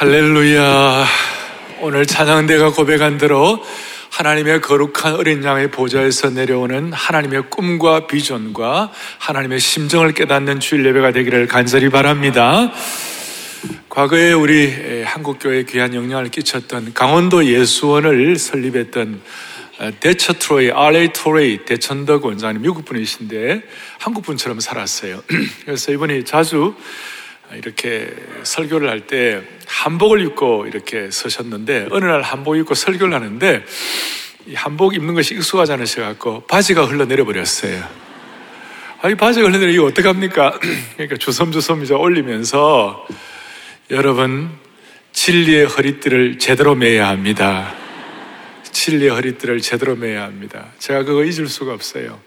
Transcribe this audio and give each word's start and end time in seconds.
할렐루야. 0.00 1.04
오늘 1.82 2.06
찬양대가 2.06 2.70
고백한 2.72 3.18
대로 3.18 3.62
하나님의 4.08 4.62
거룩한 4.62 5.16
어린 5.16 5.44
양의 5.44 5.70
보좌에서 5.70 6.30
내려오는 6.30 6.90
하나님의 6.90 7.50
꿈과 7.50 8.06
비전과 8.06 8.92
하나님의 9.18 9.60
심정을 9.60 10.12
깨닫는 10.12 10.60
주일 10.60 10.86
예배가 10.86 11.12
되기를 11.12 11.48
간절히 11.48 11.90
바랍니다. 11.90 12.72
과거에 13.90 14.32
우리 14.32 15.02
한국교회에 15.04 15.64
귀한 15.64 15.92
영향을 15.92 16.30
끼쳤던 16.30 16.94
강원도 16.94 17.44
예수원을 17.44 18.36
설립했던 18.36 19.20
대처 20.00 20.32
트로이, 20.32 20.70
RA 20.70 21.12
트로이 21.12 21.66
대천덕 21.66 22.24
원장님 22.24 22.62
미국 22.62 22.86
분이신데 22.86 23.64
한국 23.98 24.24
분처럼 24.24 24.60
살았어요. 24.60 25.22
그래서 25.66 25.92
이분이 25.92 26.24
자주 26.24 26.74
이렇게 27.56 28.14
설교를 28.42 28.88
할 28.88 29.00
때 29.06 29.42
한복을 29.66 30.20
입고 30.26 30.66
이렇게 30.66 31.10
서셨는데 31.10 31.88
어느 31.90 32.04
날 32.04 32.22
한복 32.22 32.56
입고 32.56 32.74
설교를 32.74 33.14
하는데 33.14 33.64
이 34.46 34.54
한복 34.54 34.94
입는 34.94 35.14
것이 35.14 35.34
익숙하지 35.34 35.72
않으셔 35.72 36.02
갖고 36.02 36.40
바지가 36.46 36.84
흘러내려 36.84 37.24
버렸어요. 37.24 37.82
아이 39.02 39.14
바지가 39.14 39.48
흘러내려 39.48 39.72
이거 39.72 39.84
어떡합니까? 39.84 40.58
그러니까 40.94 41.16
주섬주섬 41.16 41.82
이제 41.84 41.94
올리면서 41.94 43.06
여러분 43.90 44.50
진리의 45.12 45.66
허리띠를 45.66 46.38
제대로 46.38 46.74
매야 46.74 47.08
합니다. 47.08 47.74
진리의 48.70 49.10
허리띠를 49.10 49.60
제대로 49.60 49.96
매야 49.96 50.24
합니다. 50.24 50.68
제가 50.78 51.04
그거 51.04 51.24
잊을 51.24 51.48
수가 51.48 51.72
없어요. 51.72 52.20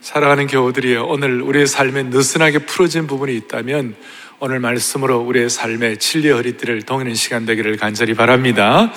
살아가는 0.00 0.46
교우들이요. 0.46 1.06
오늘 1.06 1.40
우리의 1.40 1.66
삶에 1.66 2.04
느슨하게 2.04 2.60
풀어진 2.60 3.06
부분이 3.06 3.34
있다면 3.36 3.96
오늘 4.40 4.58
말씀으로 4.58 5.20
우리의 5.20 5.48
삶의 5.48 5.98
진리의 5.98 6.34
허리띠를 6.34 6.82
동이는 6.82 7.14
시간 7.14 7.46
되기를 7.46 7.76
간절히 7.76 8.14
바랍니다. 8.14 8.92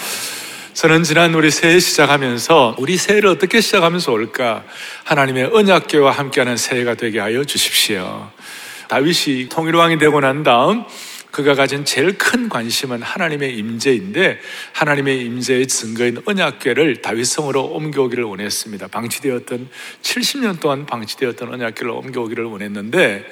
저는 0.74 1.04
지난 1.04 1.34
우리 1.36 1.52
새해 1.52 1.80
시작하면서 1.80 2.78
우리 2.80 2.98
새해를 2.98 3.30
어떻게 3.30 3.62
시작하면서 3.62 4.12
올까? 4.12 4.64
하나님의 5.04 5.52
언약계와 5.54 6.12
함께하는 6.12 6.58
새해가 6.58 6.96
되게 6.96 7.20
하여 7.20 7.44
주십시오. 7.44 8.32
다윗이 8.88 9.50
통일왕이 9.50 10.00
되고 10.00 10.20
난 10.20 10.42
다음 10.42 10.86
그가 11.30 11.54
가진 11.54 11.86
제일 11.86 12.18
큰 12.18 12.50
관심은 12.50 13.04
하나님의 13.04 13.58
임재인데 13.58 14.40
하나님의 14.74 15.22
임재의 15.22 15.68
증거인 15.68 16.20
언약궤를 16.26 17.04
다윗성으로 17.04 17.64
옮겨오기를 17.64 18.24
원했습니다. 18.24 18.88
방치되었던 18.88 19.70
70년 20.02 20.60
동안 20.60 20.88
방치되었던 20.88 21.54
언약궤를 21.54 21.92
옮겨오기를 21.92 22.44
원했는데 22.46 23.26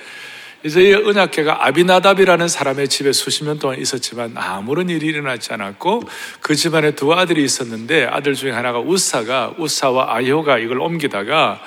이제 0.64 0.82
이 0.82 0.94
은약계가 0.94 1.66
아비나답이라는 1.66 2.48
사람의 2.48 2.88
집에 2.88 3.12
수십 3.12 3.44
년 3.44 3.60
동안 3.60 3.80
있었지만 3.80 4.34
아무런 4.36 4.90
일이 4.90 5.08
일어나지 5.08 5.54
않았고 5.54 6.04
그 6.42 6.56
집안에 6.56 6.92
두 6.92 7.14
아들이 7.14 7.44
있었는데 7.44 8.06
아들 8.06 8.34
중에 8.34 8.52
하나가 8.52 8.80
우사가 8.80 9.56
우사와 9.58 10.16
아효가 10.16 10.58
이걸 10.58 10.80
옮기다가 10.80 11.62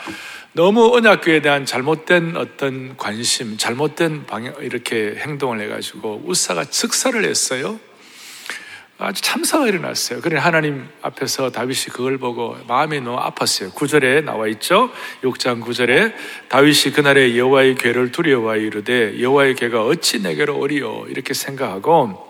너무 0.53 0.97
언약교에 0.97 1.41
대한 1.41 1.65
잘못된 1.65 2.37
어떤 2.37 2.97
관심, 2.97 3.57
잘못된 3.57 4.27
방향 4.27 4.55
이렇게 4.61 5.15
행동을 5.19 5.61
해가지고 5.61 6.23
우사가 6.25 6.65
즉사를 6.65 7.25
했어요. 7.25 7.79
아주 9.01 9.23
참사가 9.23 9.69
일어났어요. 9.69 10.21
그래 10.21 10.39
하나님 10.39 10.89
앞에서 11.03 11.53
다윗이 11.53 11.85
그걸 11.93 12.19
보고 12.19 12.57
마음이 12.67 13.01
너무 13.01 13.17
아팠어요. 13.17 13.73
구절에 13.73 14.23
나와 14.23 14.49
있죠. 14.49 14.91
6장 15.23 15.63
9절에 15.63 16.13
다윗이 16.49 16.93
그날에 16.95 17.39
여호와의 17.39 17.77
괴를 17.77 18.11
두려워하여 18.11 18.61
이르되 18.61 19.21
여호와의 19.21 19.55
괴가 19.55 19.85
어찌 19.85 20.21
내게로 20.21 20.59
오리요 20.59 21.07
이렇게 21.09 21.33
생각하고 21.33 22.27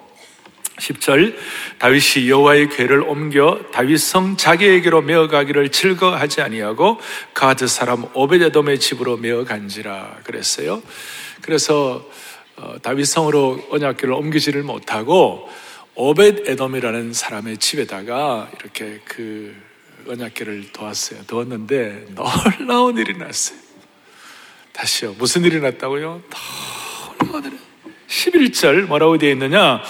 10절 0.77 1.37
다윗이 1.79 2.29
여호와의 2.29 2.69
괴를 2.69 3.01
옮겨 3.01 3.61
다윗성 3.73 4.37
자기에게로 4.37 5.01
메어가기를 5.01 5.71
즐거하지 5.71 6.43
아니하고 6.43 7.01
가드 7.33 7.67
사람 7.67 8.05
오베데돔의 8.13 8.79
집으로 8.79 9.17
메어간지라 9.17 10.19
그랬어요. 10.23 10.83
그래서 11.41 12.07
어, 12.57 12.75
다윗성으로 12.83 13.69
언약궤를 13.71 14.13
옮기지를 14.13 14.65
못하고 14.65 15.49
오벳 16.01 16.49
에돔이라는 16.49 17.13
사람의 17.13 17.59
집에다가 17.59 18.49
이렇게 18.61 19.01
그 19.05 19.53
언약계를 20.07 20.71
도왔어요. 20.73 21.25
도왔는데 21.27 22.15
놀라운 22.15 22.97
일이 22.99 23.19
났어요. 23.19 23.59
다시요. 24.73 25.17
무슨 25.19 25.45
일이 25.45 25.59
났다고요? 25.61 26.23
놀라운 27.19 27.45
일. 27.47 27.59
11절 28.07 28.83
뭐라고 28.83 29.19
되어 29.19 29.31
있느냐? 29.31 29.83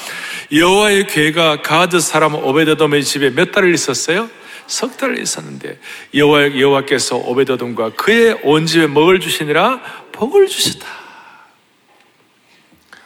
여호와의 0.51 1.09
괴가 1.09 1.61
가드 1.61 2.01
사람 2.01 2.35
오베드돔의 2.37 3.05
집에 3.05 3.29
몇 3.29 3.53
달을 3.53 3.75
있었어요? 3.75 4.31
석 4.67 4.97
달을 4.97 5.21
있었는데 5.21 5.79
여호와 6.15 6.59
여호와께서 6.59 7.19
오베드돔과 7.19 7.97
그의 7.97 8.41
온 8.45 8.65
집에 8.65 8.87
먹을 8.87 9.21
주시니라 9.21 9.83
복을 10.13 10.47
주셨다. 10.47 10.87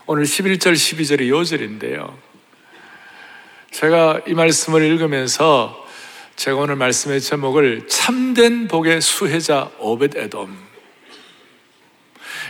오늘 0.06 0.22
11절 0.22 0.74
12절이 0.74 1.28
요절인데요. 1.30 2.31
제가 3.72 4.20
이 4.26 4.34
말씀을 4.34 4.84
읽으면서 4.84 5.86
제가 6.36 6.58
오늘 6.58 6.76
말씀의 6.76 7.20
제목을 7.20 7.88
참된 7.88 8.68
복의 8.68 9.00
수혜자 9.00 9.70
오벳 9.78 10.16
에돔. 10.16 10.56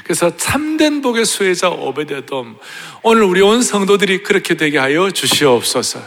그래서 0.02 0.36
참된 0.36 1.00
복의 1.00 1.24
수혜자 1.24 1.70
오벳 1.70 2.10
에돔. 2.10 2.58
오늘 3.02 3.22
우리 3.22 3.40
온 3.40 3.62
성도들이 3.62 4.24
그렇게 4.24 4.56
되게 4.56 4.78
하여 4.78 5.10
주시옵소서. 5.12 6.00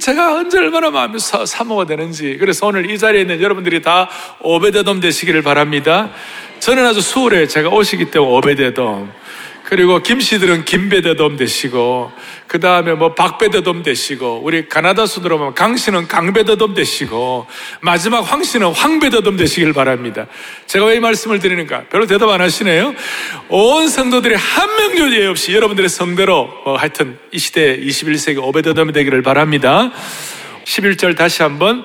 제가 0.00 0.34
언제 0.34 0.58
얼마나 0.58 0.90
마음이 0.90 1.18
사모가 1.20 1.86
되는지. 1.86 2.36
그래서 2.38 2.66
오늘 2.66 2.90
이 2.90 2.98
자리에 2.98 3.20
있는 3.20 3.40
여러분들이 3.40 3.82
다 3.82 4.10
오베데돔 4.40 4.98
되시기를 4.98 5.42
바랍니다. 5.42 6.10
저는 6.58 6.84
아주 6.84 7.00
수월해. 7.00 7.46
제가 7.46 7.68
오시기 7.68 8.10
때문에 8.10 8.32
오베데돔. 8.32 9.12
그리고 9.64 9.98
김씨들은 10.00 10.66
김배대돔 10.66 11.36
되시고, 11.36 12.12
그 12.46 12.60
다음에 12.60 12.92
뭐 12.92 13.14
박배대돔 13.14 13.82
되시고, 13.82 14.42
우리 14.44 14.68
가나다 14.68 15.06
수들어 15.06 15.38
보면 15.38 15.54
강씨는 15.54 16.06
강배대돔 16.06 16.74
되시고, 16.74 17.46
마지막 17.80 18.20
황씨는 18.20 18.72
황배대돔 18.72 19.38
되시길 19.38 19.72
바랍니다. 19.72 20.26
제가 20.66 20.84
왜 20.84 20.96
이 20.96 21.00
말씀을 21.00 21.38
드리는가? 21.38 21.84
별로 21.90 22.06
대답 22.06 22.28
안 22.28 22.42
하시네요? 22.42 22.94
온 23.48 23.88
성도들이 23.88 24.34
한 24.34 24.76
명도 24.76 25.16
예 25.16 25.26
없이 25.26 25.54
여러분들의 25.54 25.88
성대로, 25.88 26.50
뭐 26.64 26.76
하여튼 26.76 27.18
이 27.32 27.38
시대 27.38 27.76
21세기 27.80 28.42
오배대돔이 28.42 28.92
되기를 28.92 29.22
바랍니다. 29.22 29.90
11절 30.64 31.16
다시 31.16 31.42
한번, 31.42 31.84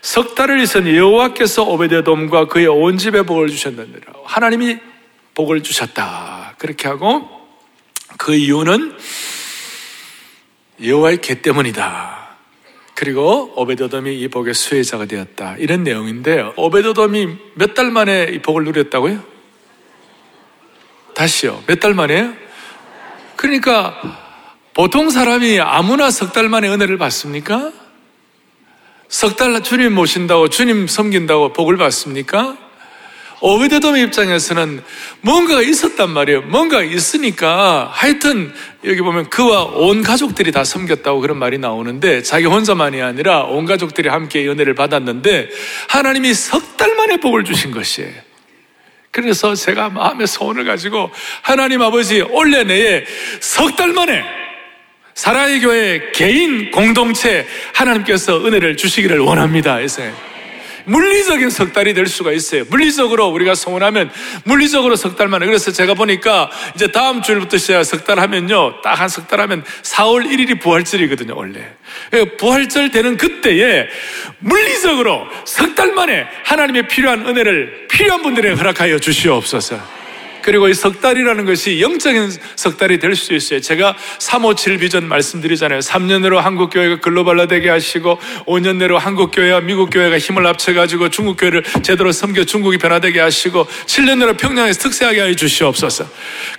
석 0.00 0.36
달을 0.36 0.60
있은 0.60 0.94
여호와께서 0.94 1.64
오베데돔과 1.64 2.46
그의 2.46 2.68
온 2.68 2.96
집에 2.98 3.22
복을 3.22 3.48
주셨느니라. 3.48 4.12
하나님이 4.24 4.78
복을 5.34 5.64
주셨다. 5.64 6.45
그렇게 6.58 6.88
하고 6.88 7.28
그 8.18 8.34
이유는 8.34 8.96
여호와의 10.82 11.20
개 11.20 11.40
때문이다. 11.42 12.26
그리고 12.94 13.52
오베도돔이 13.56 14.18
이 14.20 14.28
복의 14.28 14.54
수혜자가 14.54 15.04
되었다. 15.06 15.56
이런 15.58 15.84
내용인데 15.84 16.52
오베도돔이 16.56 17.36
몇 17.54 17.74
달 17.74 17.90
만에 17.90 18.28
이 18.32 18.38
복을 18.40 18.64
누렸다고요? 18.64 19.22
다시요. 21.14 21.62
몇 21.66 21.80
달 21.80 21.94
만에요? 21.94 22.32
그러니까 23.36 24.00
보통 24.74 25.10
사람이 25.10 25.60
아무나 25.60 26.10
석 26.10 26.32
달 26.32 26.48
만에 26.48 26.68
은혜를 26.68 26.96
받습니까? 26.98 27.72
석 29.08 29.36
달 29.36 29.62
주님 29.62 29.94
모신다고 29.94 30.48
주님 30.48 30.86
섬긴다고 30.86 31.52
복을 31.52 31.76
받습니까? 31.76 32.56
오베데돔의 33.46 34.02
입장에서는 34.02 34.82
뭔가가 35.20 35.62
있었단 35.62 36.10
말이에요. 36.10 36.42
뭔가 36.42 36.82
있으니까 36.82 37.88
하여튼 37.92 38.52
여기 38.84 39.00
보면 39.02 39.30
그와 39.30 39.62
온 39.62 40.02
가족들이 40.02 40.50
다 40.50 40.64
섬겼다고 40.64 41.20
그런 41.20 41.38
말이 41.38 41.56
나오는데 41.56 42.22
자기 42.22 42.46
혼자만이 42.46 43.00
아니라 43.00 43.42
온 43.42 43.64
가족들이 43.64 44.08
함께 44.08 44.46
연애를 44.46 44.74
받았는데 44.74 45.48
하나님이 45.88 46.34
석 46.34 46.76
달 46.76 46.94
만에 46.94 47.16
복을 47.16 47.44
주신 47.44 47.70
것이에요. 47.70 48.12
그래서 49.10 49.54
제가 49.54 49.88
마음의 49.88 50.26
소원을 50.26 50.64
가지고 50.66 51.10
하나님 51.40 51.80
아버지 51.80 52.20
올해 52.20 52.64
내에 52.64 53.04
석 53.40 53.76
달 53.76 53.92
만에 53.92 54.22
사랑의 55.14 55.60
교회 55.60 56.10
개인 56.12 56.70
공동체 56.70 57.46
하나님께서 57.72 58.44
은혜를 58.44 58.76
주시기를 58.76 59.20
원합니다. 59.20 59.76
그래서 59.76 60.02
물리적인 60.86 61.50
석 61.50 61.72
달이 61.72 61.94
될 61.94 62.06
수가 62.06 62.32
있어요. 62.32 62.64
물리적으로 62.68 63.26
우리가 63.28 63.54
소원하면 63.54 64.10
물리적으로 64.44 64.96
석 64.96 65.16
달 65.16 65.28
만에. 65.28 65.46
그래서 65.46 65.70
제가 65.72 65.94
보니까 65.94 66.50
이제 66.74 66.88
다음 66.92 67.22
주일부터 67.22 67.58
시작 67.58 67.84
석 67.84 68.04
달 68.04 68.18
하면요. 68.20 68.80
딱 68.82 69.00
한 69.00 69.08
석 69.08 69.28
달 69.28 69.40
하면 69.40 69.64
4월 69.82 70.26
1일이 70.26 70.60
부활절이거든요, 70.60 71.34
원래. 71.36 71.60
예, 72.12 72.24
부활절 72.36 72.90
되는 72.90 73.16
그때에 73.16 73.86
물리적으로 74.38 75.26
석 75.44 75.74
달 75.74 75.92
만에 75.92 76.26
하나님의 76.44 76.88
필요한 76.88 77.26
은혜를 77.26 77.86
필요한 77.90 78.22
분들에게 78.22 78.54
허락하여 78.56 78.98
주시옵소서. 78.98 79.95
그리고 80.46 80.68
이 80.68 80.74
석 80.74 81.00
달이라는 81.00 81.44
것이 81.44 81.80
영적인 81.80 82.30
석 82.54 82.78
달이 82.78 83.00
될 83.00 83.16
수 83.16 83.34
있어요. 83.34 83.60
제가 83.60 83.96
357 84.20 84.78
비전 84.78 85.08
말씀드리잖아요. 85.08 85.80
3년 85.80 86.20
내로 86.20 86.38
한국 86.38 86.70
교회가 86.70 87.00
글로벌화 87.00 87.46
되게 87.46 87.68
하시고 87.68 88.20
5년 88.46 88.76
내로 88.76 88.96
한국 88.96 89.32
교회와 89.32 89.60
미국 89.62 89.90
교회가 89.90 90.18
힘을 90.18 90.46
합쳐 90.46 90.72
가지고 90.72 91.08
중국 91.08 91.36
교회를 91.36 91.64
제대로 91.82 92.12
섬겨 92.12 92.44
중국이 92.44 92.78
변화되게 92.78 93.18
하시고 93.18 93.66
7년 93.86 94.18
내로 94.18 94.34
평양에서 94.34 94.78
특세하게 94.80 95.20
하여 95.20 95.34
주시옵소서. 95.34 96.06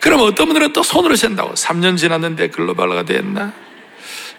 그럼 0.01 0.19
어떤 0.21 0.47
분들은 0.47 0.73
또 0.73 0.83
손으로 0.83 1.15
잰다고 1.15 1.53
3년 1.53 1.95
지났는데 1.97 2.49
글로벌화가 2.49 3.03
됐나? 3.03 3.53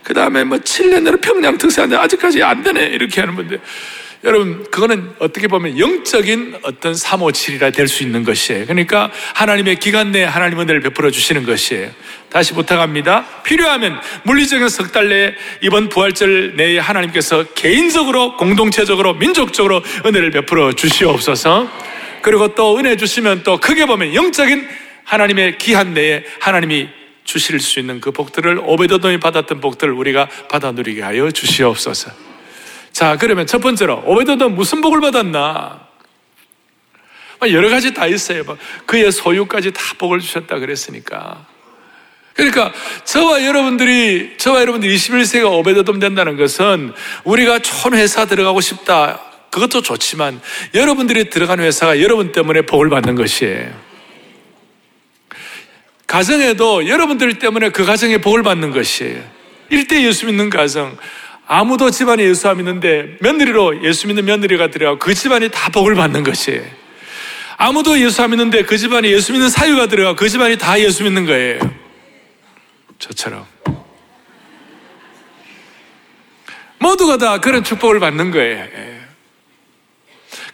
그 0.02 0.12
다음에 0.12 0.44
뭐 0.44 0.58
7년 0.58 1.02
내로 1.04 1.16
평양 1.18 1.56
특세하는데 1.56 1.96
아직까지 2.02 2.42
안 2.42 2.62
되네 2.62 2.84
이렇게 2.86 3.20
하는 3.22 3.34
분들. 3.36 3.60
여러분, 4.24 4.64
그거는 4.70 5.12
어떻게 5.20 5.46
보면 5.46 5.78
영적인 5.78 6.58
어떤 6.62 6.92
357이라 6.92 7.72
될 7.72 7.86
수 7.88 8.02
있는 8.02 8.24
것이에요. 8.24 8.64
그러니까 8.66 9.10
하나님의 9.34 9.76
기간 9.76 10.10
내에 10.10 10.24
하나님 10.24 10.58
은혜를 10.60 10.80
베풀어 10.80 11.10
주시는 11.10 11.46
것이에요. 11.46 11.90
다시 12.28 12.52
부탁합니다. 12.52 13.24
필요하면 13.44 14.00
물리적인 14.24 14.68
석 14.68 14.92
달 14.92 15.08
내에 15.08 15.34
이번 15.62 15.88
부활절 15.88 16.56
내에 16.56 16.78
하나님께서 16.78 17.44
개인적으로, 17.54 18.36
공동체적으로, 18.36 19.14
민족적으로 19.14 19.82
은혜를 20.04 20.32
베풀어 20.32 20.72
주시옵소서. 20.72 21.70
그리고 22.22 22.54
또 22.56 22.76
은혜 22.78 22.96
주시면 22.96 23.44
또 23.44 23.58
크게 23.58 23.86
보면 23.86 24.14
영적인 24.14 24.66
하나님의 25.04 25.58
기한 25.58 25.94
내에 25.94 26.24
하나님이 26.40 26.88
주실 27.24 27.60
수 27.60 27.78
있는 27.78 28.00
그 28.00 28.10
복들을 28.10 28.60
오베드돔이 28.64 29.20
받았던 29.20 29.60
복들을 29.60 29.92
우리가 29.94 30.28
받아 30.50 30.72
누리게 30.72 31.02
하여 31.02 31.30
주시옵소서. 31.30 32.27
자, 32.98 33.16
그러면 33.16 33.46
첫 33.46 33.60
번째로, 33.60 34.02
오베드도 34.06 34.48
무슨 34.48 34.80
복을 34.80 35.00
받았나? 35.00 35.86
여러 37.52 37.68
가지 37.68 37.94
다 37.94 38.08
있어요. 38.08 38.42
그의 38.86 39.12
소유까지 39.12 39.70
다 39.70 39.80
복을 39.98 40.18
주셨다 40.18 40.58
그랬으니까. 40.58 41.46
그러니까 42.34 42.72
저와 43.04 43.44
여러분들이 43.44 44.34
저와 44.38 44.62
여러분들이 44.62 44.96
21세가 44.96 45.48
오베드돔 45.48 46.00
된다는 46.00 46.36
것은 46.36 46.92
우리가 47.22 47.60
촌 47.60 47.94
회사 47.94 48.24
들어가고 48.24 48.60
싶다. 48.60 49.20
그것도 49.50 49.82
좋지만 49.82 50.40
여러분들이 50.74 51.30
들어간 51.30 51.60
회사가 51.60 52.02
여러분 52.02 52.32
때문에 52.32 52.62
복을 52.62 52.90
받는 52.90 53.14
것이에요. 53.14 53.80
가정에도 56.08 56.88
여러분들 56.88 57.38
때문에 57.38 57.68
그 57.68 57.84
가정에 57.84 58.18
복을 58.18 58.42
받는 58.42 58.72
것이에요. 58.72 59.22
일대 59.70 60.02
예수 60.02 60.26
믿는 60.26 60.50
가정, 60.50 60.96
아무도 61.50 61.90
집안에 61.90 62.22
예수 62.24 62.46
안 62.48 62.58
믿는데 62.58 63.16
며느리로 63.20 63.82
예수 63.82 64.06
믿는 64.06 64.26
며느리가 64.26 64.68
들어가고 64.68 64.98
그 64.98 65.14
집안이 65.14 65.48
다 65.50 65.70
복을 65.70 65.94
받는 65.94 66.22
것이에요. 66.22 66.62
아무도 67.56 67.98
예수 67.98 68.22
안 68.22 68.30
믿는데 68.30 68.64
그 68.64 68.76
집안에 68.76 69.10
예수 69.10 69.32
믿는 69.32 69.48
사유가 69.48 69.86
들어가고 69.86 70.16
그 70.16 70.28
집안이 70.28 70.58
다 70.58 70.78
예수 70.78 71.04
믿는 71.04 71.24
거예요. 71.24 71.58
저처럼. 72.98 73.46
모두가 76.78 77.16
다 77.16 77.38
그런 77.40 77.64
축복을 77.64 77.98
받는 77.98 78.30
거예요. 78.30 79.07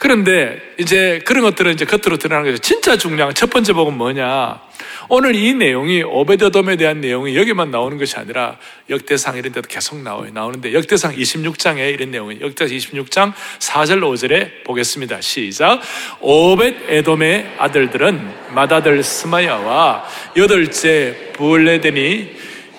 예. 0.04 0.08
그런데 0.14 0.60
이제 0.78 1.22
그런 1.24 1.42
것들은 1.44 1.72
이제 1.72 1.86
겉으로 1.86 2.18
드러나는 2.18 2.50
거죠. 2.50 2.60
진짜 2.60 2.96
중요한 2.98 3.32
첫 3.32 3.48
번째 3.48 3.72
복은 3.72 3.96
뭐냐? 3.96 4.60
오늘 5.08 5.34
이 5.34 5.54
내용이 5.54 6.02
오베드돔에 6.02 6.76
대한 6.76 7.00
내용이 7.00 7.34
여기만 7.34 7.70
나오는 7.70 7.96
것이 7.96 8.16
아니라 8.16 8.58
역대상 8.90 9.38
이런 9.38 9.52
데도 9.52 9.66
계속 9.66 10.02
나와요. 10.02 10.30
나오는데 10.32 10.74
역대상 10.74 11.16
26장에 11.16 11.94
이런 11.94 12.10
내용이 12.10 12.38
역대상 12.42 12.76
26장 12.76 13.32
4절 13.58 14.00
5절에 14.00 14.64
보겠습니다. 14.64 15.22
시작. 15.22 15.80
오벳 16.20 16.76
에돔의 16.86 17.54
아들들은 17.56 18.54
마다들 18.54 19.02
스마야와 19.02 20.04
여덟째 20.36 21.32
부울레데니 21.32 22.30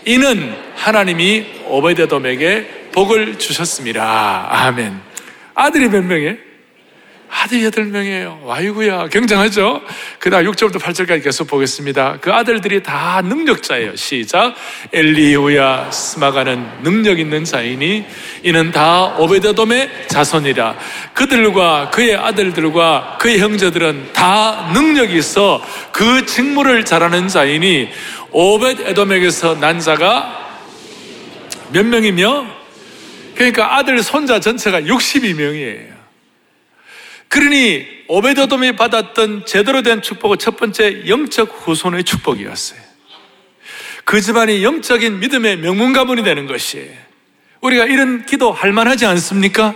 이는 0.06 0.56
하나님이 0.76 1.46
오베드돔에게 1.70 2.90
복을 2.92 3.40
주셨습니다. 3.40 4.48
아멘. 4.52 5.00
아들이 5.56 5.90
몇 5.90 6.04
명이에요? 6.04 6.45
아들 7.38 7.64
여덟 7.64 7.86
명이에요. 7.86 8.40
와이구야. 8.44 9.10
굉장하죠? 9.10 9.82
그 10.20 10.30
다음 10.30 10.46
6절부터 10.46 10.80
8절까지 10.80 11.24
계속 11.24 11.48
보겠습니다. 11.48 12.18
그 12.22 12.34
아들들이 12.34 12.82
다 12.82 13.22
능력자예요. 13.24 13.96
시작. 13.98 14.56
엘리우야 14.94 15.92
스마가는 15.92 16.66
능력 16.82 17.20
있는 17.20 17.44
자이니 17.44 18.06
이는 18.44 18.72
다 18.72 19.18
오베드돔의 19.18 20.08
자손이라. 20.08 20.76
그들과 21.14 21.90
그의 21.92 22.16
아들들과 22.16 23.18
그의 23.20 23.40
형제들은 23.40 24.14
다 24.14 24.72
능력이 24.74 25.18
있어 25.18 25.62
그 25.92 26.26
직무를 26.26 26.86
잘하는 26.86 27.28
자이니 27.28 27.90
오베드돔에게서 28.32 29.60
난 29.60 29.80
자가 29.80 30.56
몇 31.74 31.86
명이며 31.86 32.46
그러니까 33.36 33.76
아들 33.78 34.02
손자 34.02 34.40
전체가 34.40 34.82
62명이에요. 34.82 35.95
그러니 37.28 37.86
오베드돔이 38.08 38.76
받았던 38.76 39.46
제대로 39.46 39.82
된 39.82 40.02
축복은 40.02 40.38
첫 40.38 40.58
번째 40.58 41.08
영적 41.08 41.64
후손의 41.66 42.04
축복이었어요. 42.04 42.80
그 44.04 44.22
집안이 44.22 44.64
영적인 44.64 45.20
믿음의 45.20 45.58
명문 45.58 45.92
가문이 45.92 46.24
되는 46.24 46.46
것이 46.46 46.90
우리가 47.62 47.86
이런 47.86 48.26
기도 48.26 48.52
할 48.52 48.72
만하지 48.72 49.06
않습니까? 49.08 49.74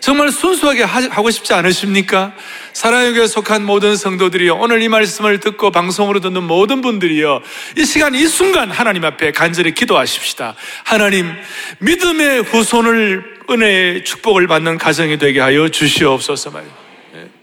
정말 0.00 0.30
순수하게 0.30 0.84
하고 0.84 1.30
싶지 1.30 1.54
않으십니까? 1.54 2.32
사랑의 2.72 3.14
교회 3.14 3.26
속한 3.26 3.64
모든 3.64 3.96
성도들이요. 3.96 4.54
오늘 4.56 4.80
이 4.80 4.88
말씀을 4.88 5.40
듣고 5.40 5.72
방송으로 5.72 6.20
듣는 6.20 6.44
모든 6.44 6.82
분들이요. 6.82 7.40
이 7.76 7.84
시간, 7.84 8.14
이 8.14 8.26
순간 8.26 8.70
하나님 8.70 9.04
앞에 9.04 9.32
간절히 9.32 9.74
기도하십시다. 9.74 10.54
하나님, 10.84 11.32
믿음의 11.78 12.42
후손을 12.42 13.37
은혜의 13.50 14.04
축복을 14.04 14.46
받는 14.46 14.78
가정이 14.78 15.18
되게 15.18 15.40
하여 15.40 15.68
주시옵소서 15.68 16.50
말이에요. 16.50 16.88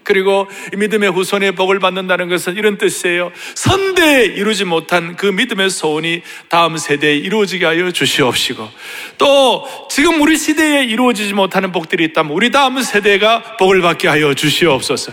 그리고 0.06 0.48
믿음의 0.76 1.10
후손의 1.10 1.52
복을 1.52 1.80
받는다는 1.80 2.28
것은 2.28 2.56
이런 2.56 2.78
뜻이에요. 2.78 3.32
선대에 3.56 4.24
이루지 4.24 4.64
못한 4.64 5.16
그 5.16 5.26
믿음의 5.26 5.68
소원이 5.68 6.22
다음 6.48 6.76
세대에 6.76 7.16
이루어지게 7.16 7.66
하여 7.66 7.90
주시옵시고 7.90 8.68
또 9.18 9.66
지금 9.90 10.20
우리 10.22 10.36
시대에 10.36 10.84
이루어지지 10.84 11.34
못하는 11.34 11.72
복들이 11.72 12.04
있다면 12.04 12.32
우리 12.32 12.52
다음 12.52 12.80
세대가 12.80 13.56
복을 13.58 13.82
받게 13.82 14.06
하여 14.06 14.32
주시옵소서. 14.32 15.12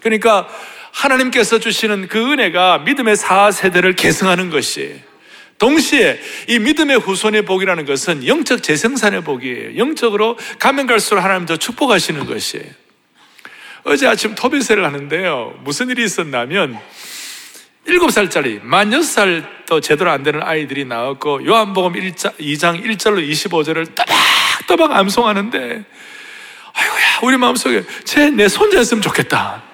그러니까 0.00 0.46
하나님께서 0.92 1.58
주시는 1.58 2.08
그 2.08 2.32
은혜가 2.32 2.78
믿음의 2.80 3.16
4세대를 3.16 3.96
계승하는 3.96 4.50
것이에요. 4.50 5.07
동시에 5.58 6.20
이 6.46 6.58
믿음의 6.58 6.98
후손의 7.00 7.42
복이라는 7.42 7.84
것은 7.84 8.26
영적 8.26 8.62
재생산의 8.62 9.22
복이에요. 9.24 9.76
영적으로 9.76 10.38
가면 10.58 10.86
갈수록 10.86 11.20
하나님 11.20 11.46
더 11.46 11.56
축복하시는 11.56 12.26
것이에요. 12.26 12.66
어제 13.84 14.06
아침 14.06 14.34
토비세를 14.34 14.84
하는데요. 14.84 15.60
무슨 15.64 15.88
일이 15.88 16.04
있었냐면, 16.04 16.78
일곱 17.86 18.10
살짜리, 18.10 18.60
만 18.62 18.92
여섯 18.92 19.10
살도 19.10 19.80
제대로 19.80 20.10
안 20.10 20.22
되는 20.22 20.42
아이들이 20.42 20.84
나왔고, 20.84 21.44
요한복음 21.46 21.94
1장, 21.94 22.36
2장 22.38 22.84
1절로 22.84 23.26
25절을 23.28 23.94
따박따박 23.94 24.92
암송하는데, 24.96 25.84
아이고야, 26.74 27.18
우리 27.22 27.36
마음속에 27.36 27.82
제내 28.04 28.48
손자였으면 28.48 29.02
좋겠다. 29.02 29.67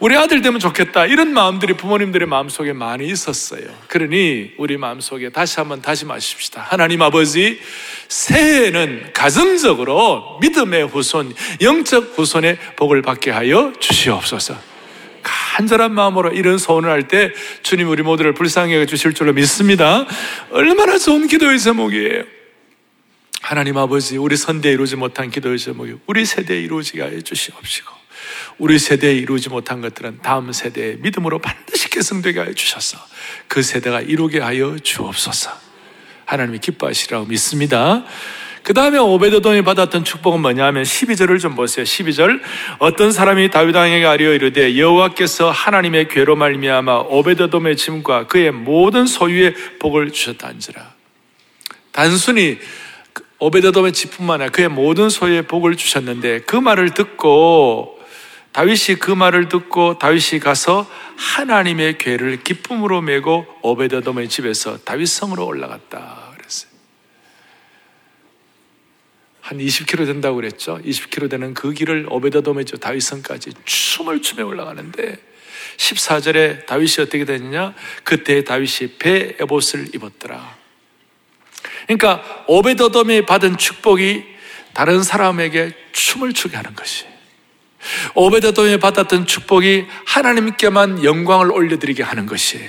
우리 0.00 0.16
아들 0.16 0.40
되면 0.40 0.58
좋겠다. 0.58 1.04
이런 1.04 1.32
마음들이 1.34 1.74
부모님들의 1.74 2.26
마음속에 2.26 2.72
많이 2.72 3.06
있었어요. 3.06 3.62
그러니 3.86 4.52
우리 4.56 4.78
마음속에 4.78 5.28
다시 5.28 5.60
한번 5.60 5.82
다시 5.82 6.06
마십시다. 6.06 6.66
하나님 6.68 7.02
아버지, 7.02 7.60
새해에는 8.08 9.10
가정적으로 9.12 10.38
믿음의 10.40 10.86
후손, 10.88 11.34
영적 11.60 12.14
후손의 12.16 12.58
복을 12.76 13.02
받게 13.02 13.30
하여 13.30 13.74
주시옵소서. 13.78 14.56
간절한 15.22 15.92
마음으로 15.92 16.30
이런 16.30 16.56
소원을 16.56 16.88
할 16.88 17.06
때 17.06 17.30
주님 17.62 17.90
우리 17.90 18.02
모두를 18.02 18.32
불쌍히 18.32 18.74
여 18.74 18.86
주실 18.86 19.12
줄로 19.12 19.34
믿습니다. 19.34 20.06
얼마나 20.50 20.96
좋은 20.96 21.26
기도의 21.26 21.60
제목이에요. 21.60 22.24
하나님 23.42 23.76
아버지, 23.76 24.16
우리 24.16 24.36
선대에 24.38 24.72
이루지 24.72 24.96
못한 24.96 25.30
기도의 25.30 25.58
제목이 25.58 25.96
우리 26.06 26.24
세대에 26.24 26.58
이루어지게 26.62 27.02
하여 27.02 27.20
주시옵시고 27.20 27.99
우리 28.60 28.78
세대에 28.78 29.14
이루지 29.14 29.48
못한 29.48 29.80
것들은 29.80 30.18
다음 30.22 30.52
세대의 30.52 30.98
믿음으로 30.98 31.38
반드시 31.38 31.88
개성되게 31.88 32.40
하여 32.40 32.52
주셔서 32.52 32.98
그 33.48 33.62
세대가 33.62 34.02
이루게 34.02 34.38
하여 34.38 34.78
주옵소서. 34.78 35.50
하나님이 36.26 36.58
기뻐하시라고 36.58 37.24
믿습니다. 37.24 38.04
그 38.62 38.74
다음에 38.74 38.98
오베드돔이 38.98 39.62
받았던 39.62 40.04
축복은 40.04 40.40
뭐냐 40.40 40.66
하면 40.66 40.82
12절을 40.82 41.40
좀 41.40 41.54
보세요. 41.54 41.84
12절 41.84 42.42
어떤 42.80 43.12
사람이 43.12 43.50
다윗 43.50 43.74
왕에게 43.74 44.04
아뢰어 44.04 44.34
이르되 44.34 44.76
여호와께서 44.76 45.50
하나님의 45.50 46.08
괴로 46.08 46.36
말미암아 46.36 46.98
오베드돔의 47.08 47.78
짐과 47.78 48.26
그의 48.26 48.50
모든 48.50 49.06
소유의 49.06 49.54
복을 49.78 50.10
주셨다는지라. 50.10 50.92
단순히 51.92 52.58
오베드돔의 53.38 53.92
집뿐만 53.94 54.42
아니라 54.42 54.52
그의 54.52 54.68
모든 54.68 55.08
소유의 55.08 55.46
복을 55.46 55.76
주셨는데 55.76 56.40
그 56.40 56.56
말을 56.56 56.90
듣고 56.90 57.99
다윗이 58.52 58.98
그 58.98 59.10
말을 59.10 59.48
듣고 59.48 59.98
다윗이 59.98 60.40
가서 60.40 60.90
하나님의 61.16 61.98
괴를 61.98 62.42
기쁨으로 62.42 63.00
메고 63.00 63.46
오베드돔의 63.62 64.28
집에서 64.28 64.78
다윗 64.78 65.06
성으로 65.06 65.46
올라갔다 65.46 66.32
그랬어요. 66.36 66.70
한 69.40 69.58
20km 69.58 70.06
된다고 70.06 70.36
그랬죠. 70.36 70.80
20km 70.84 71.30
되는 71.30 71.54
그 71.54 71.72
길을 71.72 72.06
오베드돔의 72.10 72.64
집 72.64 72.80
다윗 72.80 73.00
성까지 73.02 73.52
춤을 73.64 74.22
추며 74.22 74.46
올라가는데 74.46 75.16
14절에 75.76 76.66
다윗이 76.66 76.94
어떻게 77.00 77.24
됐느냐? 77.24 77.74
그때 78.02 78.42
다윗이 78.42 78.96
배 78.98 79.36
에봇을 79.40 79.94
입었더라. 79.94 80.58
그러니까 81.86 82.44
오베드돔이 82.48 83.26
받은 83.26 83.56
축복이 83.58 84.24
다른 84.72 85.02
사람에게 85.02 85.72
춤을 85.92 86.32
추게 86.32 86.56
하는 86.56 86.74
것이 86.74 87.09
오베드돔이 88.14 88.78
받았던 88.78 89.26
축복이 89.26 89.86
하나님께만 90.06 91.04
영광을 91.04 91.50
올려드리게 91.52 92.02
하는 92.02 92.26
것이 92.26 92.60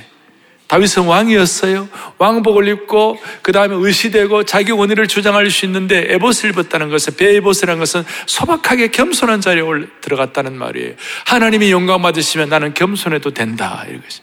다윗은 0.72 1.04
왕이었어요. 1.04 1.90
왕복을 2.18 2.70
입고 2.70 3.22
그 3.42 3.52
다음에 3.52 3.76
의시되고 3.76 4.44
자기 4.46 4.72
원의를 4.72 5.10
주장할 5.10 5.50
수 5.52 5.66
있는데 5.66 6.06
에봇을 6.14 6.52
입었다는 6.52 6.90
것은 6.90 7.18
베에봇이라는 7.18 7.78
것은 7.78 8.06
소박하게 8.26 8.88
겸손한 8.88 9.42
자리에 9.42 9.64
들어갔다는 10.00 10.58
말이에요. 10.58 10.94
하나님이 11.26 11.72
영광 11.72 12.02
받으시면 12.02 12.48
나는 12.48 12.74
겸손해도 12.74 13.34
된다 13.34 13.86
이것이. 13.90 14.22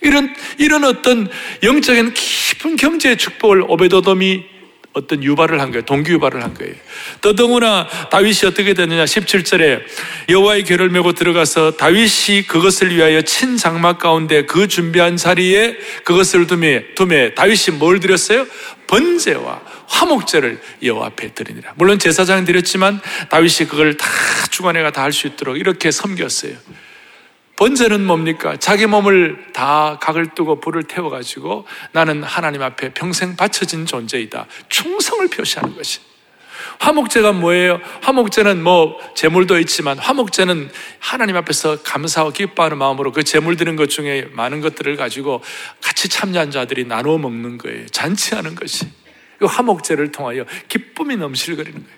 이런 0.00 0.34
이런 0.58 0.82
어떤 0.82 1.28
영적인 1.62 2.14
깊은 2.14 2.74
경제의 2.74 3.16
축복을 3.16 3.62
오베도돔이 3.68 4.55
어떤 4.96 5.22
유발을 5.22 5.60
한 5.60 5.70
거예요. 5.72 5.84
동기 5.84 6.12
유발을 6.12 6.42
한 6.42 6.54
거예요. 6.54 6.72
더더구나 7.20 7.86
다윗이 8.10 8.46
어떻게 8.46 8.72
됐느냐 8.72 9.04
17절에 9.04 9.82
여호와의 10.30 10.64
궤를 10.64 10.88
메고 10.88 11.12
들어가서 11.12 11.72
다윗이 11.72 12.46
그것을 12.48 12.96
위하여 12.96 13.20
친 13.20 13.58
장막 13.58 13.98
가운데 13.98 14.46
그 14.46 14.68
준비한 14.68 15.18
자리에 15.18 15.76
그것을 16.04 16.46
두매 16.46 16.94
두매 16.94 17.34
다윗이 17.34 17.76
뭘 17.78 18.00
드렸어요? 18.00 18.46
번제와 18.86 19.60
화목제를 19.86 20.60
여호와 20.82 21.06
앞에 21.08 21.34
드리니라. 21.34 21.74
물론 21.76 21.98
제사장 21.98 22.44
드렸지만 22.46 23.00
다윗이 23.28 23.68
그걸 23.68 23.96
다 23.98 24.06
주관해가 24.50 24.92
다 24.92 25.02
할 25.02 25.12
수 25.12 25.26
있도록 25.26 25.58
이렇게 25.58 25.90
섬겼어요. 25.90 26.54
번제는 27.56 28.06
뭡니까? 28.06 28.56
자기 28.58 28.86
몸을 28.86 29.52
다 29.54 29.98
각을 30.00 30.34
뜨고 30.34 30.60
불을 30.60 30.84
태워가지고 30.84 31.66
나는 31.92 32.22
하나님 32.22 32.62
앞에 32.62 32.92
평생 32.92 33.34
바쳐진 33.34 33.86
존재이다. 33.86 34.46
충성을 34.68 35.26
표시하는 35.28 35.74
것이. 35.74 36.00
화목제가 36.78 37.32
뭐예요? 37.32 37.80
화목제는 38.02 38.62
뭐 38.62 38.98
재물도 39.14 39.58
있지만 39.60 39.98
화목제는 39.98 40.70
하나님 40.98 41.36
앞에서 41.36 41.82
감사하고 41.82 42.32
기뻐하는 42.32 42.76
마음으로 42.76 43.12
그 43.12 43.22
재물 43.24 43.56
드는 43.56 43.76
것 43.76 43.88
중에 43.88 44.28
많은 44.32 44.60
것들을 44.60 44.96
가지고 44.96 45.42
같이 45.80 46.08
참여한 46.08 46.50
자들이 46.50 46.84
나누어 46.84 47.16
먹는 47.16 47.56
거예요. 47.58 47.86
잔치하는 47.86 48.54
것이. 48.54 48.86
이 49.42 49.44
화목제를 49.44 50.12
통하여 50.12 50.44
기쁨이 50.68 51.16
넘실거리는 51.16 51.82
거예요. 51.82 51.96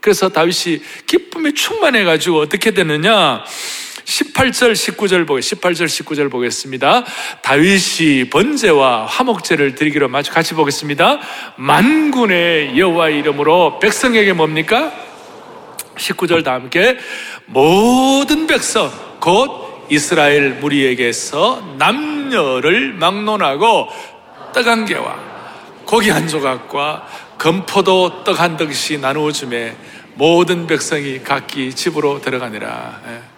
그래서 0.00 0.28
다윗이 0.28 0.80
기쁨이 1.06 1.52
충만해 1.54 2.04
가지고 2.04 2.40
어떻게 2.40 2.72
되느냐? 2.72 3.44
18절 4.10 4.72
19절 4.72 5.26
보겠 5.26 5.44
18절 5.44 5.86
19절 5.86 6.30
보겠습니다. 6.30 7.04
다윗이 7.42 8.28
번제와 8.30 9.06
화목제를 9.06 9.76
드리기로 9.76 10.08
마주 10.08 10.32
같이 10.32 10.54
보겠습니다. 10.54 11.20
만군의 11.56 12.76
여호와 12.76 13.10
이름으로 13.10 13.78
백성에게 13.78 14.32
뭡니까? 14.32 14.92
19절 15.96 16.44
다 16.44 16.54
함께 16.54 16.98
모든 17.46 18.46
백성 18.46 18.90
곧 19.20 19.86
이스라엘 19.90 20.54
무리에게서 20.54 21.76
남녀를 21.78 22.94
막론하고 22.94 23.88
떡 24.52 24.66
한 24.66 24.84
개와 24.86 25.18
고기 25.84 26.10
한 26.10 26.26
조각과 26.26 27.06
건포도 27.38 28.24
떡 28.24 28.40
한 28.40 28.56
덩씩 28.56 29.00
나누어 29.00 29.30
주매 29.30 29.76
모든 30.14 30.66
백성이 30.66 31.22
각기 31.22 31.72
집으로 31.74 32.20
들어가니라. 32.20 33.29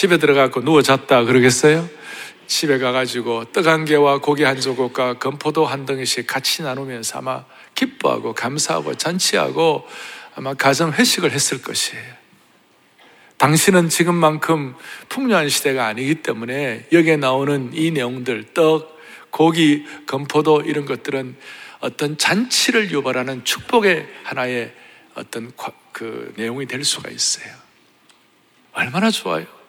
예. 0.00 0.02
집에 0.02 0.16
들어가고 0.16 0.62
누워 0.62 0.80
잤다 0.80 1.24
그러겠어요? 1.24 1.86
집에 2.46 2.78
가가지고 2.78 3.52
떡 3.52 3.66
한 3.66 3.84
개와 3.84 4.20
고기 4.20 4.44
한 4.44 4.58
조각과 4.58 5.18
건포도 5.18 5.66
한 5.66 5.84
덩이씩 5.84 6.26
같이 6.26 6.62
나누면서 6.62 7.18
아마 7.18 7.44
기뻐하고 7.74 8.32
감사하고 8.32 8.94
잔치하고 8.94 9.86
아마 10.36 10.54
가정 10.54 10.90
회식을 10.90 11.32
했을 11.32 11.60
것이에요. 11.60 12.02
당신은 13.36 13.90
지금만큼 13.90 14.74
풍요한 15.10 15.50
시대가 15.50 15.86
아니기 15.86 16.22
때문에 16.22 16.86
여기에 16.92 17.18
나오는 17.18 17.70
이 17.74 17.90
내용들, 17.90 18.54
떡, 18.54 18.98
고기, 19.28 19.84
건포도 20.06 20.62
이런 20.62 20.86
것들은 20.86 21.36
어떤 21.80 22.16
잔치를 22.16 22.90
유발하는 22.90 23.44
축복의 23.44 24.08
하나의 24.24 24.72
어떤 25.14 25.52
그 25.92 26.32
내용이 26.36 26.64
될 26.64 26.84
수가 26.84 27.10
있어요. 27.10 27.52
얼마나 28.72 29.10
좋아요. 29.10 29.59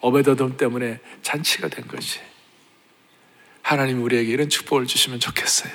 오베더돔 0.00 0.56
때문에 0.56 0.98
잔치가 1.22 1.68
된 1.68 1.86
것이. 1.86 2.20
하나님 3.62 4.02
우리에게 4.02 4.30
이런 4.30 4.48
축복을 4.48 4.86
주시면 4.86 5.20
좋겠어요. 5.20 5.72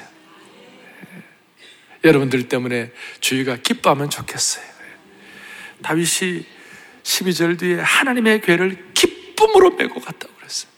여러분들 2.04 2.48
때문에 2.48 2.92
주위가 3.20 3.58
기뻐하면 3.58 4.10
좋겠어요. 4.10 4.66
다윗이 5.82 6.46
12절 7.04 7.60
뒤에 7.60 7.80
하나님의 7.80 8.42
괴를 8.42 8.92
기쁨으로 8.94 9.72
메고 9.72 10.00
갔다고 10.00 10.34
그랬어요. 10.36 10.70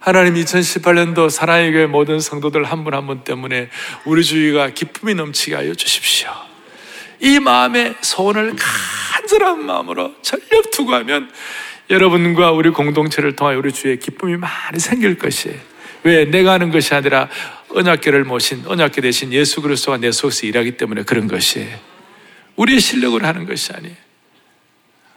하나님 0.00 0.34
2018년도 0.34 1.30
사랑의 1.30 1.72
교회 1.72 1.86
모든 1.86 2.20
성도들 2.20 2.64
한 2.64 2.84
분 2.84 2.94
한분 2.94 3.24
때문에 3.24 3.68
우리 4.04 4.24
주위가 4.24 4.70
기쁨이 4.70 5.14
넘치게 5.14 5.56
하여 5.56 5.74
주십시오. 5.74 6.30
이 7.20 7.40
마음의 7.40 7.96
소원을 8.00 8.54
간절한 8.56 9.66
마음으로 9.66 10.14
전력 10.22 10.70
투구하면 10.70 11.30
여러분과 11.90 12.52
우리 12.52 12.70
공동체를 12.70 13.34
통하여 13.36 13.58
우리 13.58 13.72
주의 13.72 13.98
기쁨이 13.98 14.36
많이 14.36 14.78
생길 14.78 15.18
것이에요. 15.18 15.58
왜? 16.02 16.24
내가 16.24 16.52
하는 16.52 16.70
것이 16.70 16.94
아니라 16.94 17.28
언약계를 17.70 18.24
모신 18.24 18.62
언약계 18.66 19.00
대신 19.00 19.32
예수 19.32 19.60
그리스도가 19.62 19.98
내 19.98 20.12
속에서 20.12 20.46
일하기 20.46 20.76
때문에 20.76 21.02
그런 21.02 21.26
것이에요. 21.28 21.76
우리의 22.56 22.80
실력으로 22.80 23.26
하는 23.26 23.46
것이 23.46 23.72
아니에요. 23.72 23.96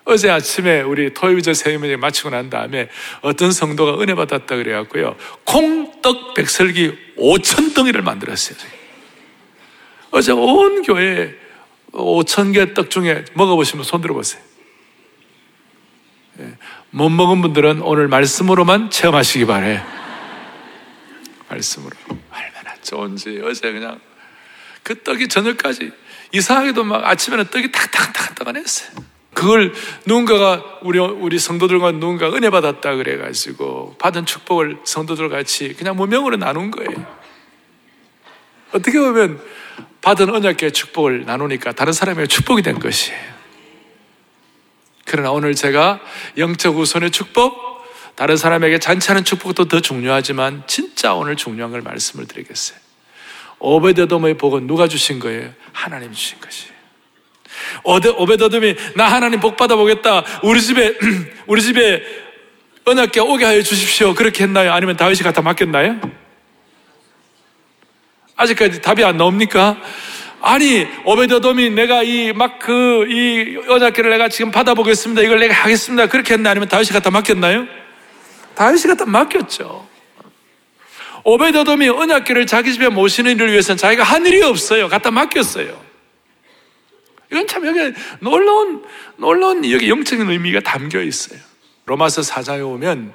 어제 0.03 0.29
아침에 0.29 0.81
우리 0.81 1.13
토요일절 1.13 1.53
세미에 1.55 1.95
마치고 1.95 2.31
난 2.31 2.49
다음에 2.49 2.89
어떤 3.21 3.51
성도가 3.51 4.01
은혜 4.01 4.15
받았다 4.15 4.55
그래갖고요. 4.55 5.15
콩떡 5.43 6.33
백설기 6.33 7.15
5천 7.17 7.75
덩이를 7.75 8.01
만들었어요. 8.01 8.57
어제 10.09 10.31
온 10.31 10.81
교회 10.81 11.35
5천 11.93 12.53
개 12.53 12.73
떡 12.73 12.89
중에 12.89 13.25
먹어보시면 13.33 13.85
손 13.85 14.01
들어보세요. 14.01 14.50
예. 16.41 16.57
못 16.89 17.09
먹은 17.09 17.41
분들은 17.41 17.81
오늘 17.81 18.07
말씀으로만 18.07 18.89
체험하시기 18.89 19.45
바래. 19.45 19.83
말씀으로. 21.49 21.95
얼마나 22.09 22.75
좋은지 22.81 23.41
어제 23.43 23.71
그냥 23.71 23.99
그 24.83 25.01
떡이 25.03 25.27
저녁까지 25.27 25.91
이상하게도 26.33 26.83
막 26.83 27.05
아침에는 27.05 27.45
떡이 27.45 27.71
탁탁탁탁하냈어요. 27.71 29.11
그걸 29.33 29.73
누군가가 30.05 30.79
우리 30.81 30.99
우리 30.99 31.39
성도들과 31.39 31.93
누군가 31.93 32.29
은혜 32.33 32.49
받았다 32.49 32.95
그래 32.95 33.17
가지고 33.17 33.95
받은 33.97 34.25
축복을 34.25 34.79
성도들 34.83 35.29
같이 35.29 35.73
그냥 35.73 35.95
무명으로 35.95 36.37
나눈 36.37 36.71
거예요. 36.71 37.05
어떻게 38.73 38.99
보면 38.99 39.41
받은 40.01 40.29
언약의 40.29 40.73
축복을 40.73 41.25
나누니까 41.25 41.73
다른 41.73 41.93
사람에게 41.93 42.27
축복이 42.27 42.61
된 42.61 42.79
것이에요. 42.79 43.40
그러나 45.11 45.31
오늘 45.31 45.55
제가 45.55 45.99
영적 46.37 46.77
우선의 46.77 47.11
축복, 47.11 47.83
다른 48.15 48.37
사람에게 48.37 48.79
잔치하는 48.79 49.25
축복도 49.25 49.65
더 49.65 49.81
중요하지만 49.81 50.63
진짜 50.67 51.13
오늘 51.13 51.35
중요한 51.35 51.73
걸 51.73 51.81
말씀을 51.81 52.27
드리겠어요. 52.27 52.79
오베데돔의 53.59 54.35
복은 54.37 54.67
누가 54.67 54.87
주신 54.87 55.19
거예요? 55.19 55.53
하나님 55.73 56.13
주신 56.13 56.39
것이에요. 56.39 56.71
오베데돔이 57.83 58.75
나 58.95 59.11
하나님 59.11 59.41
복 59.41 59.57
받아보겠다. 59.57 60.23
우리 60.43 60.61
집에 60.61 60.97
우리 61.45 61.61
집에 61.61 62.01
언약계 62.85 63.19
오게 63.19 63.43
하여 63.43 63.61
주십시오. 63.61 64.15
그렇게 64.15 64.45
했나요? 64.45 64.71
아니면 64.71 64.95
다윗이 64.95 65.23
갖다 65.23 65.41
맡겼나요? 65.41 65.99
아직까지 68.37 68.79
답이 68.81 69.03
안 69.03 69.17
나옵니까? 69.17 69.75
아니 70.41 70.87
오베드돔이 71.05 71.69
내가 71.71 72.03
이 72.03 72.33
막 72.33 72.59
그이 72.59 73.57
언약궤를 73.67 74.09
내가 74.09 74.29
지금 74.29 74.51
받아보겠습니다. 74.51 75.21
이걸 75.21 75.39
내가 75.39 75.53
하겠습니다. 75.53 76.07
그렇게 76.07 76.33
했나 76.33 76.51
아니면 76.51 76.67
다윗이 76.67 76.89
갖다 76.89 77.11
맡겼나요? 77.11 77.67
다윗이 78.55 78.83
갖다 78.83 79.05
맡겼죠. 79.05 79.87
오베드돔이 81.23 81.89
언약궤를 81.89 82.47
자기 82.47 82.73
집에 82.73 82.89
모시는 82.89 83.31
일을 83.33 83.51
위해서는 83.51 83.77
자기가 83.77 84.03
한 84.03 84.25
일이 84.25 84.41
없어요. 84.41 84.87
갖다 84.89 85.11
맡겼어요. 85.11 85.79
이건 87.31 87.47
참 87.47 87.65
여기 87.67 87.93
놀라운, 88.19 88.83
놀라운 89.17 89.69
여기 89.71 89.89
영적인 89.89 90.29
의미가 90.29 90.61
담겨 90.61 91.01
있어요. 91.01 91.39
로마서 91.85 92.21
4장에 92.21 92.67
오면 92.67 93.13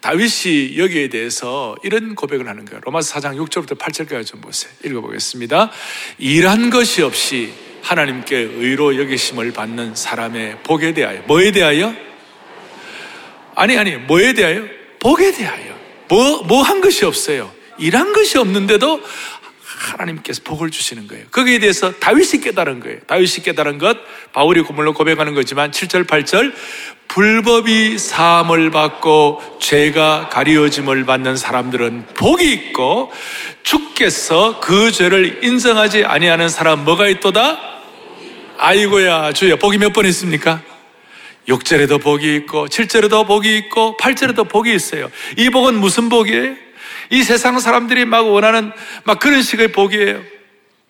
다윗이 0.00 0.78
여기에 0.78 1.08
대해서 1.08 1.76
이런 1.82 2.14
고백을 2.14 2.48
하는 2.48 2.64
거예요. 2.64 2.80
로마서 2.84 3.20
4장 3.20 3.36
6절부터 3.46 3.78
8절까지 3.78 4.26
좀 4.26 4.40
보세요. 4.40 4.72
읽어보겠습니다. 4.84 5.70
일한 6.18 6.70
것이 6.70 7.02
없이 7.02 7.52
하나님께 7.82 8.36
의로 8.36 8.98
여기심을 8.98 9.52
받는 9.52 9.94
사람의 9.94 10.62
복에 10.62 10.94
대하여. 10.94 11.22
뭐에 11.22 11.52
대하여? 11.52 11.94
아니, 13.54 13.76
아니, 13.76 13.96
뭐에 13.96 14.32
대하여? 14.32 14.64
복에 15.00 15.32
대하여. 15.32 15.78
뭐, 16.08 16.42
뭐 16.44 16.62
한 16.62 16.80
것이 16.80 17.04
없어요. 17.04 17.52
일한 17.78 18.12
것이 18.12 18.38
없는데도 18.38 19.00
하나님께서 19.80 20.42
복을 20.44 20.70
주시는 20.70 21.08
거예요. 21.08 21.24
거기에 21.30 21.58
대해서 21.58 21.92
다윗이 21.92 22.42
깨달은 22.42 22.80
거예요. 22.80 22.98
다윗이 23.06 23.42
깨달은 23.44 23.78
것, 23.78 23.96
바울이 24.32 24.60
고물로 24.62 24.92
고백하는 24.92 25.34
거지만 25.34 25.70
7절, 25.70 26.06
8절, 26.06 26.52
불법이 27.08 27.98
사함을 27.98 28.70
받고 28.70 29.58
죄가 29.60 30.28
가리워짐을 30.30 31.06
받는 31.06 31.36
사람들은 31.36 32.06
복이 32.14 32.52
있고 32.52 33.10
주께서 33.62 34.60
그 34.60 34.92
죄를 34.92 35.42
인정하지 35.42 36.04
아니하는 36.04 36.48
사람 36.48 36.84
뭐가 36.84 37.08
있도다? 37.08 37.58
아이고야 38.58 39.32
주여 39.32 39.56
복이 39.56 39.78
몇 39.78 39.92
번 39.92 40.06
있습니까? 40.06 40.62
6절에도 41.48 42.00
복이 42.00 42.36
있고 42.36 42.68
7절에도 42.68 43.26
복이 43.26 43.56
있고 43.56 43.96
8절에도 43.98 44.48
복이 44.48 44.72
있어요. 44.72 45.10
이 45.36 45.50
복은 45.50 45.74
무슨 45.74 46.08
복이에요? 46.08 46.54
이 47.10 47.22
세상 47.22 47.58
사람들이 47.58 48.04
막 48.04 48.26
원하는 48.28 48.72
막 49.04 49.18
그런 49.18 49.42
식의 49.42 49.72
복이에요. 49.72 50.22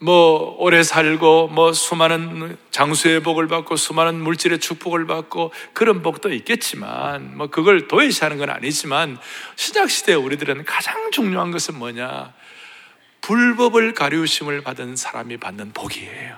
뭐 0.03 0.57
오래 0.59 0.83
살고 0.83 1.49
뭐 1.49 1.75
수많은 1.75 2.57
장수의 2.71 3.23
복을 3.23 3.49
받고 3.49 3.77
수많은 3.77 4.15
물질의 4.21 4.59
축복을 4.59 5.07
받고 5.07 5.53
그런 5.75 6.03
복도 6.03 6.33
있겠지만 6.33 7.37
뭐 7.37 7.49
그걸 7.49 7.87
도외시하는 7.87 8.39
건 8.39 8.49
아니지만 8.49 9.19
신약 9.57 9.91
시대 9.91 10.15
우리들은 10.15 10.65
가장 10.65 11.11
중요한 11.11 11.51
것은 11.51 11.79
뭐냐? 11.79 12.33
불법을 13.21 13.93
가리우심을 13.93 14.63
받은 14.63 14.97
사람이 14.97 15.37
받는 15.37 15.73
복이에요. 15.73 16.37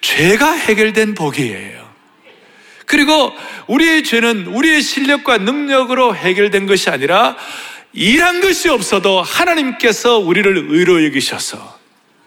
죄가 0.00 0.52
해결된 0.52 1.14
복이에요. 1.14 1.88
그리고 2.86 3.32
우리의 3.66 4.04
죄는 4.04 4.46
우리의 4.46 4.80
실력과 4.80 5.38
능력으로 5.38 6.14
해결된 6.14 6.66
것이 6.66 6.88
아니라 6.88 7.36
일한 7.92 8.40
것이 8.40 8.68
없어도 8.68 9.22
하나님께서 9.22 10.18
우리를 10.18 10.66
의로 10.68 11.04
여기셔서 11.04 11.78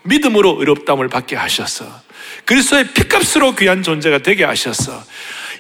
믿음으로 0.03 0.57
의롭담을 0.59 1.07
받게 1.07 1.35
하셔서 1.35 1.85
그리스도의 2.45 2.93
피값으로 2.93 3.55
귀한 3.55 3.83
존재가 3.83 4.19
되게 4.19 4.43
하셔서 4.43 5.03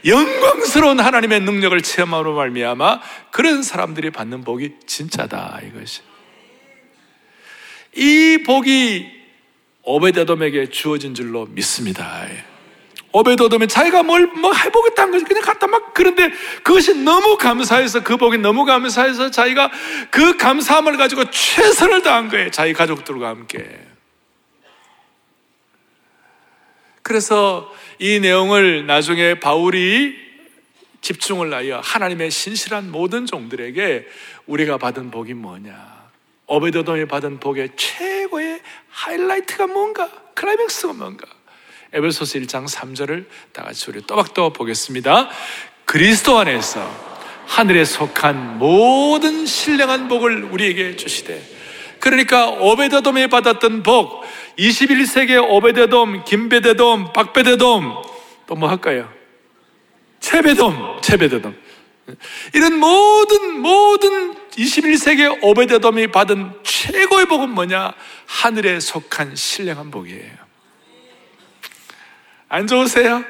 영광스러운 0.05 0.99
하나님의 0.99 1.41
능력을 1.41 1.79
체험하로 1.81 2.35
말미암아 2.35 3.01
그런 3.29 3.61
사람들이 3.61 4.09
받는 4.09 4.43
복이 4.43 4.71
진짜다 4.87 5.61
이것이. 5.67 6.01
이 7.95 8.43
복이 8.45 9.05
오베데돔에게 9.83 10.69
주어진 10.69 11.13
줄로 11.13 11.45
믿습니다. 11.45 12.27
오베도돔이 13.11 13.67
자기가 13.67 14.03
뭘 14.03 14.31
뭐 14.35 14.53
해보겠다는 14.53 15.11
거지 15.11 15.25
그냥 15.25 15.43
갖다 15.43 15.67
막 15.67 15.93
그런데 15.93 16.31
그것이 16.63 16.95
너무 16.95 17.37
감사해서 17.37 18.03
그 18.03 18.17
복이 18.17 18.37
너무 18.37 18.65
감사해서 18.65 19.29
자기가 19.31 19.71
그 20.09 20.37
감사함을 20.37 20.97
가지고 20.97 21.29
최선을 21.29 22.01
다한 22.01 22.29
거예요 22.29 22.51
자기 22.51 22.73
가족들과 22.73 23.29
함께 23.29 23.91
그래서 27.03 27.73
이 27.99 28.19
내용을 28.19 28.85
나중에 28.85 29.39
바울이 29.39 30.15
집중을 31.01 31.53
하여 31.53 31.79
하나님의 31.83 32.31
신실한 32.31 32.91
모든 32.91 33.25
종들에게 33.25 34.07
우리가 34.45 34.77
받은 34.77 35.11
복이 35.11 35.33
뭐냐. 35.33 36.01
오베드돔이 36.47 37.05
받은 37.05 37.39
복의 37.39 37.69
최고의 37.75 38.61
하이라이트가 38.89 39.67
뭔가? 39.67 40.09
클라이맥스가 40.35 40.93
뭔가? 40.93 41.25
에베소서 41.93 42.39
1장 42.39 42.67
3절을 42.69 43.25
다 43.51 43.63
같이 43.63 43.89
우리 43.89 44.01
또박또박 44.01 44.53
보겠습니다. 44.53 45.29
그리스도 45.85 46.37
안에서 46.39 46.79
하늘에 47.47 47.83
속한 47.83 48.59
모든 48.59 49.45
신령한 49.45 50.07
복을 50.07 50.43
우리에게 50.45 50.95
주시되 50.95 51.43
그러니까 51.99 52.49
오베드돔이 52.49 53.27
받았던 53.27 53.83
복 53.83 54.23
21세기의 54.57 55.49
오베데돔, 55.49 56.23
김베데돔, 56.25 57.13
박베데돔, 57.13 58.01
또 58.47 58.55
뭐 58.55 58.69
할까요? 58.69 59.11
체베돔, 60.19 61.01
체베데돔. 61.01 61.55
이런 62.53 62.79
모든, 62.79 63.59
모든 63.59 64.35
21세기의 64.51 65.39
오베데돔이 65.41 66.07
받은 66.07 66.51
최고의 66.63 67.27
복은 67.27 67.49
뭐냐? 67.51 67.93
하늘에 68.25 68.79
속한 68.79 69.35
신령한 69.35 69.91
복이에요. 69.91 70.50
안 72.51 72.67
좋으세요? 72.67 73.23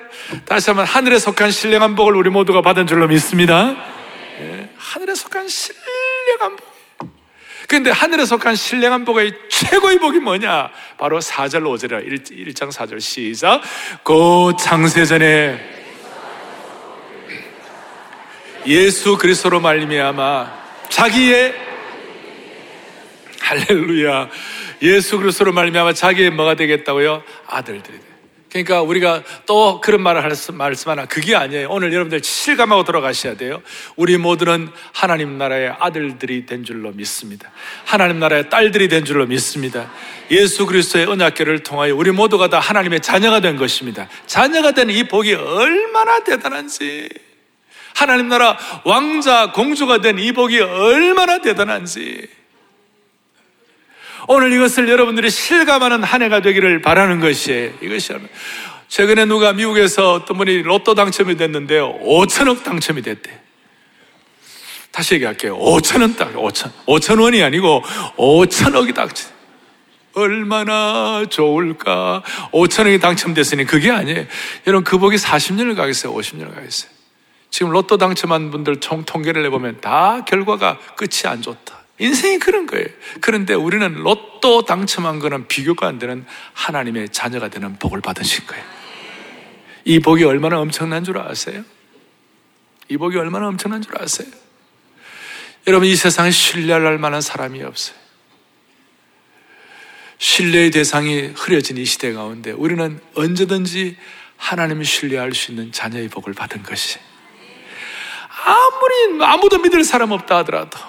다시 0.46 0.72
한번 0.72 0.88
하늘에 0.88 1.20
속한 1.20 1.52
신령한 1.52 1.94
복을 1.94 2.16
우리 2.16 2.32
모두가 2.32 2.64
받은 2.64 2.88
줄로 2.88 3.08
믿습니다. 3.08 3.76
네, 4.40 4.68
하늘에 4.76 5.14
속한 5.14 5.48
신령한 5.48 6.56
복. 6.56 6.72
그런데 7.68 7.92
하늘에 7.92 8.26
속한 8.26 8.56
신령한 8.56 9.06
복의 9.06 9.32
최고의 9.48 10.00
복이 10.00 10.20
뭐냐? 10.22 10.72
바로 10.98 11.20
4절 11.20 11.62
5절이라 11.62 12.32
1, 12.32 12.54
장 12.56 12.70
4절 12.70 13.00
시작. 13.00 13.62
곧 14.02 14.58
창세전에 14.58 15.70
예수 18.66 19.20
그리스도로 19.20 19.60
말미암아 19.60 20.52
자기의 20.90 21.54
할렐루야 23.40 24.30
예수 24.82 25.20
그리스도로 25.20 25.54
말미암아 25.54 25.94
자기의 25.94 26.32
뭐가 26.32 26.56
되겠다고요? 26.56 27.22
아들들이 27.46 28.00
돼. 28.00 28.11
그러니까 28.52 28.82
우리가 28.82 29.24
또 29.46 29.80
그런 29.80 30.02
말을 30.02 30.24
할 30.24 30.36
수, 30.36 30.52
말씀하나 30.52 31.06
그게 31.06 31.36
아니에요. 31.36 31.70
오늘 31.70 31.94
여러분들 31.94 32.22
실감하고 32.22 32.84
돌아가셔야 32.84 33.36
돼요. 33.36 33.62
우리 33.96 34.18
모두는 34.18 34.70
하나님 34.92 35.38
나라의 35.38 35.74
아들들이 35.80 36.46
된 36.46 36.66
줄로 36.66 36.92
믿습니다. 36.92 37.50
하나님 37.86 38.20
나라의 38.20 38.50
딸들이 38.50 38.90
된 38.90 39.06
줄로 39.06 39.26
믿습니다. 39.26 39.90
예수 40.32 40.66
그리스도의 40.66 41.06
언약계를 41.06 41.64
통하여 41.64 41.96
우리 41.96 42.12
모두가 42.12 42.50
다 42.50 42.60
하나님의 42.60 43.00
자녀가 43.00 43.40
된 43.40 43.56
것입니다. 43.56 44.10
자녀가 44.26 44.72
된이 44.74 45.08
복이 45.08 45.34
얼마나 45.34 46.20
대단한지. 46.24 47.08
하나님 47.96 48.28
나라 48.28 48.58
왕자, 48.84 49.52
공주가 49.54 50.02
된 50.02 50.20
이 50.20 50.34
복이 50.34 50.60
얼마나 50.60 51.38
대단한지. 51.40 52.41
오늘 54.28 54.54
이것을 54.54 54.88
여러분들이 54.90 55.30
실감하는 55.30 56.04
한 56.04 56.22
해가 56.22 56.42
되기를 56.42 56.82
바라는 56.82 57.20
것이에요. 57.20 57.72
이것이 57.82 58.14
최근에 58.88 59.26
누가 59.26 59.54
미국에서 59.54 60.14
어떤 60.14 60.38
분이 60.38 60.64
로또 60.64 60.96
당첨이 60.96 61.38
됐는데요. 61.38 61.98
5천억 62.00 62.64
당첨이 62.64 63.02
됐대. 63.02 63.40
다시 64.92 65.16
얘기할게요. 65.16 65.58
5천원 65.58 66.18
딱, 66.18 66.34
5천. 66.34 66.72
5천 66.86 67.22
원이 67.22 67.42
아니고 67.42 67.84
5천억이 68.18 68.94
당첨. 68.94 69.32
얼마나 70.14 71.24
좋을까. 71.30 72.22
5천억이 72.52 73.00
당첨됐으니 73.00 73.66
그게 73.66 73.92
아니에요. 73.92 74.26
여러분, 74.68 74.84
그 74.84 74.98
복이 74.98 75.16
40년을 75.16 75.76
가겠어요? 75.78 76.14
50년을 76.14 76.54
가겠어요? 76.54 76.92
지금 77.50 77.72
로또 77.72 77.98
당첨한 77.98 78.52
분들 78.52 78.82
총 78.82 79.04
통계를 79.04 79.44
내보면 79.44 79.80
다 79.80 80.26
결과가 80.26 80.80
끝이 80.96 81.22
안 81.26 81.42
좋다. 81.42 81.81
인생이 82.02 82.40
그런 82.40 82.66
거예요. 82.66 82.88
그런데 83.22 83.54
우리는 83.54 83.94
로또 83.94 84.66
당첨한 84.66 85.20
거는 85.20 85.48
비교가 85.48 85.88
안 85.88 86.00
되는 86.00 86.26
하나님의 86.54 87.10
자녀가 87.10 87.48
되는 87.48 87.78
복을 87.78 88.02
받으신 88.02 88.48
거예요. 88.48 88.64
이 89.86 90.00
복이 90.00 90.24
얼마나 90.24 90.60
엄청난 90.60 91.04
줄 91.04 91.20
아세요? 91.20 91.64
이 92.90 92.98
복이 92.98 93.18
얼마나 93.18 93.48
엄청난 93.48 93.84
줄 93.84 94.02
아세요? 94.02 94.28
여러분, 95.68 95.88
이 95.88 95.96
세상에 95.96 96.32
신뢰할 96.32 96.98
만한 96.98 97.22
사람이 97.22 97.62
없어요. 97.62 97.96
신뢰의 100.18 100.72
대상이 100.72 101.32
흐려진 101.36 101.78
이 101.78 101.86
시대 101.86 102.14
가운데 102.14 102.52
우리는 102.52 103.00
언제든지 103.16 103.96
하나님을 104.38 104.86
신뢰할 104.86 105.36
수 105.36 105.52
있는 105.52 105.72
자녀의 105.72 106.10
복을 106.10 106.34
받은 106.34 106.64
것이 106.64 106.98
아무리 108.44 109.24
아무도 109.24 109.60
믿을 109.60 109.84
사람 109.84 110.12
없다 110.12 110.38
하더라도 110.38 110.80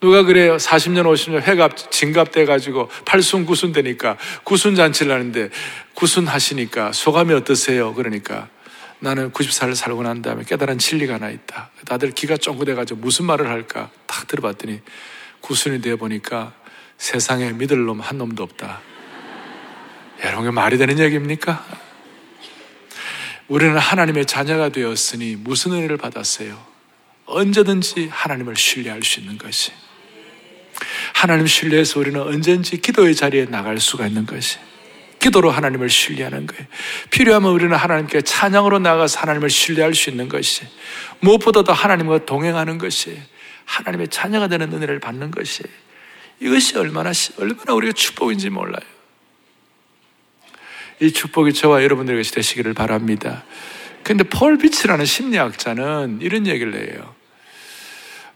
누가 0.00 0.22
그래요? 0.22 0.56
40년, 0.56 1.02
50년 1.04 1.42
회갑, 1.42 1.90
진갑돼 1.90 2.46
가지고 2.46 2.88
팔순, 3.04 3.44
구순 3.44 3.72
되니까 3.72 4.16
구순 4.44 4.74
잔치를 4.74 5.12
하는데 5.12 5.50
구순 5.94 6.26
하시니까 6.26 6.92
소감이 6.92 7.34
어떠세요? 7.34 7.92
그러니까 7.94 8.48
나는 9.00 9.30
90살을 9.32 9.74
살고 9.74 10.02
난 10.02 10.22
다음에 10.22 10.44
깨달은 10.44 10.78
진리가 10.78 11.14
하나 11.14 11.30
있다. 11.30 11.70
다들 11.86 12.12
기가 12.12 12.38
쫑긋해 12.38 12.74
가지고 12.74 13.00
무슨 13.00 13.26
말을 13.26 13.48
할까 13.48 13.90
딱 14.06 14.26
들어봤더니 14.26 14.80
구순이 15.40 15.80
되어 15.82 15.96
보니까 15.96 16.54
세상에 16.96 17.52
믿을 17.52 17.84
놈 17.84 18.00
한 18.00 18.18
놈도 18.18 18.42
없다. 18.42 18.80
여러분, 20.24 20.52
말이 20.54 20.76
되는 20.78 20.98
얘기입니까? 20.98 21.64
우리는 23.48 23.76
하나님의 23.76 24.26
자녀가 24.26 24.68
되었으니 24.68 25.36
무슨 25.36 25.72
은혜를 25.72 25.96
받았어요? 25.96 26.62
언제든지 27.26 28.08
하나님을 28.10 28.56
신뢰할 28.56 29.02
수 29.02 29.20
있는 29.20 29.38
것이. 29.38 29.72
하나님 31.14 31.46
신뢰해서 31.46 32.00
우리는 32.00 32.20
언제든지 32.20 32.78
기도의 32.78 33.14
자리에 33.14 33.46
나갈 33.46 33.78
수가 33.78 34.06
있는 34.06 34.26
것이. 34.26 34.58
기도로 35.18 35.50
하나님을 35.50 35.90
신뢰하는 35.90 36.46
거예요. 36.46 36.64
필요하면 37.10 37.52
우리는 37.52 37.76
하나님께 37.76 38.22
찬양으로 38.22 38.78
나가서 38.78 39.20
하나님을 39.20 39.50
신뢰할 39.50 39.94
수 39.94 40.08
있는 40.10 40.28
것이. 40.28 40.62
무엇보다도 41.20 41.72
하나님과 41.72 42.24
동행하는 42.24 42.78
것이. 42.78 43.20
하나님의 43.66 44.08
자녀가 44.08 44.48
되는 44.48 44.72
은혜를 44.72 44.98
받는 44.98 45.30
것이. 45.30 45.62
이것이 46.40 46.78
얼마나, 46.78 47.12
얼마나 47.38 47.74
우리가 47.74 47.92
축복인지 47.92 48.48
몰라요. 48.48 48.80
이 51.00 51.12
축복이 51.12 51.52
저와 51.52 51.82
여러분들에게 51.82 52.22
되시기를 52.30 52.74
바랍니다. 52.74 53.44
근데 54.02 54.24
폴 54.24 54.58
비츠라는 54.58 55.04
심리학자는 55.04 56.20
이런 56.22 56.46
얘기를 56.46 56.74
해요. 56.74 57.14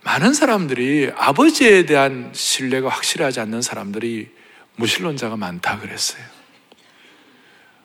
많은 0.05 0.35
사람들이 0.35 1.11
아버지에 1.17 1.87
대한 1.87 2.31
신뢰가 2.33 2.89
확실하지 2.91 3.41
않는 3.41 3.63
사람들이 3.63 4.29
무신론자가 4.77 5.37
많다 5.37 5.81
그랬어요. 5.81 6.23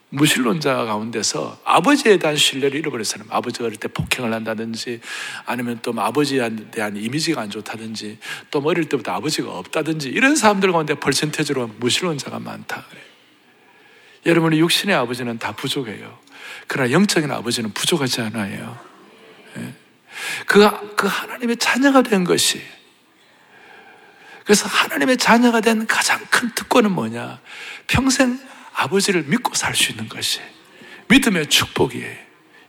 무신론자 0.09 0.73
가운데서 0.85 1.61
아버지에 1.63 2.17
대한 2.17 2.35
신뢰를 2.35 2.79
잃어버린 2.79 3.03
사람, 3.03 3.27
아버지가 3.29 3.65
어릴 3.65 3.77
때 3.77 3.87
폭행을 3.87 4.33
한다든지, 4.33 4.99
아니면 5.45 5.79
또뭐 5.81 6.03
아버지에 6.03 6.49
대한 6.71 6.97
이미지가 6.97 7.41
안 7.41 7.49
좋다든지, 7.49 8.17
또뭐 8.51 8.71
어릴 8.71 8.89
때부터 8.89 9.11
아버지가 9.13 9.57
없다든지, 9.57 10.09
이런 10.09 10.35
사람들 10.35 10.71
가운데 10.71 10.95
퍼센테이지로 10.95 11.67
무신론자가 11.77 12.39
많다. 12.39 12.85
여러분의 14.25 14.59
육신의 14.59 14.95
아버지는 14.95 15.37
다 15.37 15.53
부족해요. 15.53 16.17
그러나 16.67 16.91
영적인 16.91 17.31
아버지는 17.31 17.71
부족하지 17.71 18.21
않아요. 18.21 18.77
예. 19.57 19.73
그, 20.45 20.95
그 20.95 21.07
하나님의 21.07 21.57
자녀가 21.57 22.01
된 22.01 22.23
것이. 22.23 22.61
그래서 24.43 24.67
하나님의 24.67 25.17
자녀가 25.17 25.61
된 25.61 25.85
가장 25.85 26.19
큰 26.29 26.49
특권은 26.55 26.91
뭐냐? 26.91 27.39
평생 27.87 28.39
아버지를 28.73 29.23
믿고 29.23 29.53
살 29.53 29.75
수 29.75 29.91
있는 29.91 30.09
것이. 30.09 30.41
믿음의 31.07 31.47
축복이에요. 31.47 32.17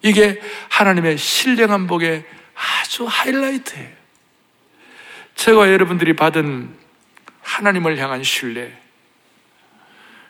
이게 0.03 0.41
하나님의 0.69 1.19
신령한 1.19 1.87
복의 1.87 2.25
아주 2.55 3.07
하이라이트예요. 3.09 3.89
제가 5.37 5.73
여러분들이 5.73 6.15
받은 6.17 6.77
하나님을 7.43 7.99
향한 7.99 8.23
신뢰. 8.23 8.79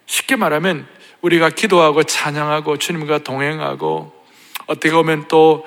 쉽게 0.06 0.36
말하면 0.36 0.86
우리가 1.20 1.50
기도하고 1.50 2.02
찬양하고 2.02 2.78
주님과 2.78 3.18
동행하고 3.18 4.24
어떻게 4.66 4.92
보면 4.92 5.28
또 5.28 5.66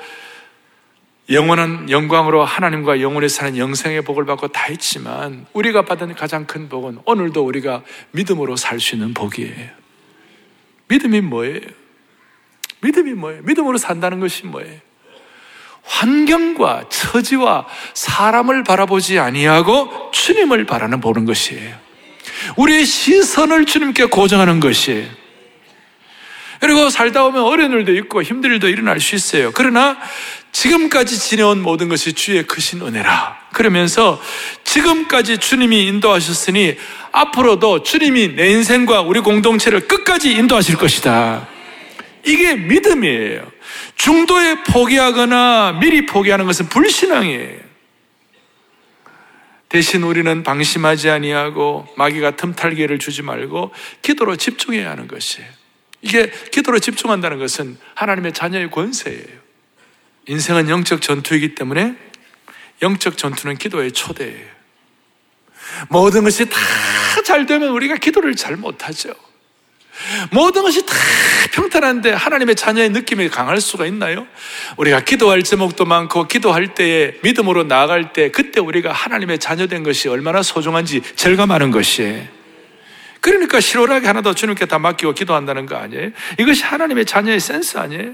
영원한 1.29 1.89
영광으로 1.89 2.43
하나님과 2.43 2.99
영원히 2.99 3.29
사는 3.29 3.57
영생의 3.57 4.01
복을 4.01 4.25
받고 4.25 4.49
다 4.49 4.65
했지만 4.65 5.45
우리가 5.53 5.83
받은 5.83 6.15
가장 6.15 6.45
큰 6.45 6.67
복은 6.67 6.99
오늘도 7.05 7.45
우리가 7.45 7.83
믿음으로 8.11 8.57
살 8.57 8.79
수 8.79 8.95
있는 8.95 9.13
복이에요. 9.13 9.69
믿음이 10.89 11.21
뭐예요? 11.21 11.61
믿음이 12.81 13.13
뭐예요? 13.13 13.41
믿음으로 13.43 13.77
산다는 13.77 14.19
것이 14.19 14.45
뭐예요? 14.45 14.79
환경과 15.83 16.89
처지와 16.89 17.67
사람을 17.93 18.63
바라보지 18.63 19.19
아니하고 19.19 20.11
주님을 20.11 20.65
바라는 20.65 20.99
보는 20.99 21.25
것이에요. 21.25 21.75
우리의 22.57 22.85
시선을 22.85 23.65
주님께 23.65 24.05
고정하는 24.05 24.59
것이에요. 24.59 25.07
그리고 26.59 26.89
살다 26.89 27.23
보면 27.23 27.43
어려운 27.43 27.71
일도 27.73 27.93
있고 27.95 28.23
힘든 28.23 28.51
일도 28.51 28.69
일어날 28.69 28.99
수 29.01 29.15
있어요. 29.15 29.51
그러나 29.53 29.97
지금까지 30.53 31.19
지내온 31.19 31.61
모든 31.61 31.89
것이 31.89 32.13
주의 32.13 32.41
크신 32.43 32.81
은혜라. 32.81 33.49
그러면서 33.53 34.21
지금까지 34.63 35.39
주님이 35.39 35.87
인도하셨으니 35.87 36.77
앞으로도 37.11 37.83
주님이 37.83 38.35
내 38.35 38.49
인생과 38.51 39.01
우리 39.01 39.19
공동체를 39.19 39.87
끝까지 39.87 40.31
인도하실 40.31 40.77
것이다. 40.77 41.47
이게 42.25 42.55
믿음이에요. 42.55 43.51
중도에 43.95 44.63
포기하거나 44.63 45.79
미리 45.81 46.05
포기하는 46.05 46.45
것은 46.45 46.69
불신앙이에요. 46.69 47.63
대신 49.69 50.03
우리는 50.03 50.43
방심하지 50.43 51.09
아니하고 51.09 51.87
마귀가 51.97 52.35
틈탈기를 52.35 52.99
주지 52.99 53.23
말고 53.23 53.71
기도로 54.03 54.35
집중해야 54.35 54.91
하는 54.91 55.07
것이에요. 55.07 55.47
이게 56.01 56.31
기도로 56.51 56.77
집중한다는 56.77 57.39
것은 57.39 57.77
하나님의 57.95 58.33
자녀의 58.33 58.69
권세예요. 58.69 59.42
인생은 60.27 60.69
영적 60.69 61.01
전투이기 61.01 61.55
때문에 61.55 61.95
영적 62.81 63.17
전투는 63.17 63.57
기도의 63.57 63.91
초대예요. 63.91 64.47
모든 65.89 66.23
것이 66.23 66.49
다 66.49 66.57
잘 67.23 67.45
되면 67.45 67.69
우리가 67.69 67.95
기도를 67.97 68.35
잘 68.35 68.55
못하죠. 68.55 69.13
모든 70.31 70.63
것이 70.63 70.85
다 70.85 70.93
평탄한데 71.53 72.11
하나님의 72.11 72.55
자녀의 72.55 72.89
느낌이 72.89 73.29
강할 73.29 73.61
수가 73.61 73.85
있나요? 73.85 74.27
우리가 74.77 75.01
기도할 75.01 75.43
제목도 75.43 75.85
많고 75.85 76.27
기도할 76.27 76.73
때에 76.73 77.13
믿음으로 77.21 77.63
나아갈 77.63 78.11
때 78.11 78.31
그때 78.31 78.59
우리가 78.59 78.91
하나님의 78.91 79.37
자녀된 79.39 79.83
것이 79.83 80.09
얼마나 80.09 80.41
소중한지 80.41 81.01
절감하는 81.15 81.71
것이에요. 81.71 82.27
그러니까 83.21 83.61
실오라게 83.61 84.07
하나 84.07 84.21
더 84.21 84.33
주님께 84.33 84.65
다 84.65 84.79
맡기고 84.79 85.13
기도한다는 85.13 85.65
거 85.65 85.75
아니에요? 85.75 86.09
이것이 86.39 86.63
하나님의 86.63 87.05
자녀의 87.05 87.39
센스 87.39 87.77
아니에요? 87.77 88.13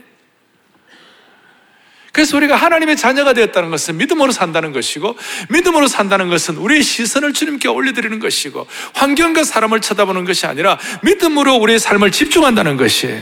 그래서 2.12 2.38
우리가 2.38 2.56
하나님의 2.56 2.98
자녀가 2.98 3.34
되었다는 3.34 3.70
것은 3.70 3.98
믿음으로 3.98 4.32
산다는 4.32 4.72
것이고, 4.72 5.16
믿음으로 5.50 5.88
산다는 5.88 6.30
것은 6.30 6.58
우리의 6.58 6.84
시선을 6.84 7.34
주님께 7.34 7.68
올려드리는 7.68 8.20
것이고, 8.20 8.68
환경과 8.94 9.44
사람을 9.44 9.82
쳐다보는 9.82 10.26
것이 10.26 10.46
아니라 10.46 10.80
믿음으로 11.04 11.56
우리의 11.56 11.80
삶을 11.80 12.12
집중한다는 12.12 12.78
것이에요. 12.78 13.22